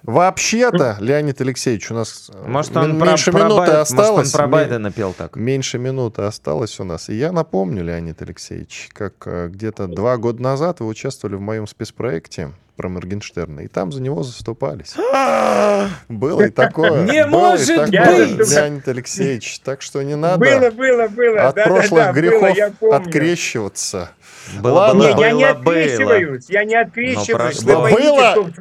[0.05, 4.17] Вообще-то, Леонид Алексеевич, у нас э, Может, он мен- про, меньше про минуты Бай- осталось.
[4.17, 5.35] Может, он про Байдена пел так.
[5.35, 7.09] Меньше минуты осталось у нас.
[7.09, 11.67] И я напомню, Леонид Алексеевич, как э, где-то два года назад вы участвовали в моем
[11.67, 14.95] спецпроекте про Моргенштерна, и там за него заступались.
[16.09, 17.05] Было и такое.
[17.05, 18.51] Не было и может такое, быть!
[18.51, 19.59] Леонид Алексеевич.
[19.61, 21.47] Так что не Было, надо было, было.
[21.47, 22.95] от Да-да-да, прошлых было, грехов я помню.
[22.97, 24.11] открещиваться.
[24.59, 25.13] Было, Ладно.
[25.13, 27.57] было, я не было, открещиваюсь, я не открещиваюсь.
[27.59, 27.81] прошло.
[27.81, 28.11] Вы поймите,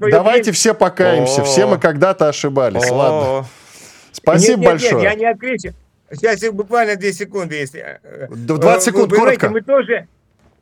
[0.01, 0.11] Было?
[0.11, 1.43] Давайте время- все покаемся.
[1.43, 1.45] О.
[1.45, 2.89] Все мы когда-то ошибались.
[2.91, 3.39] Ладно.
[3.41, 3.45] О,
[4.13, 4.95] Спасибо нет, нет, большое.
[4.95, 5.77] Нет, я не открещиваюсь.
[6.13, 7.99] Сейчас буквально две секунды, если...
[8.03, 9.49] э, Д- 20 э, секунд, вы знаете, коротко.
[9.51, 10.07] Мы тоже,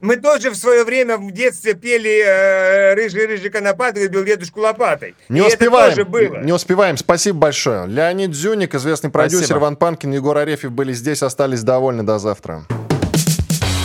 [0.01, 5.15] мы тоже в свое время в детстве пели э, «Рыжий-рыжий конопатый» и «Бил дедушку лопатой».
[5.29, 5.93] Не И успеваем.
[5.93, 6.39] Это тоже было.
[6.43, 6.97] Не успеваем.
[6.97, 7.87] Спасибо большое.
[7.87, 9.61] Леонид Зюник, известный продюсер, Спасибо.
[9.61, 12.03] Иван Панкин, Егор Арефьев были здесь, остались довольны.
[12.03, 12.65] До завтра.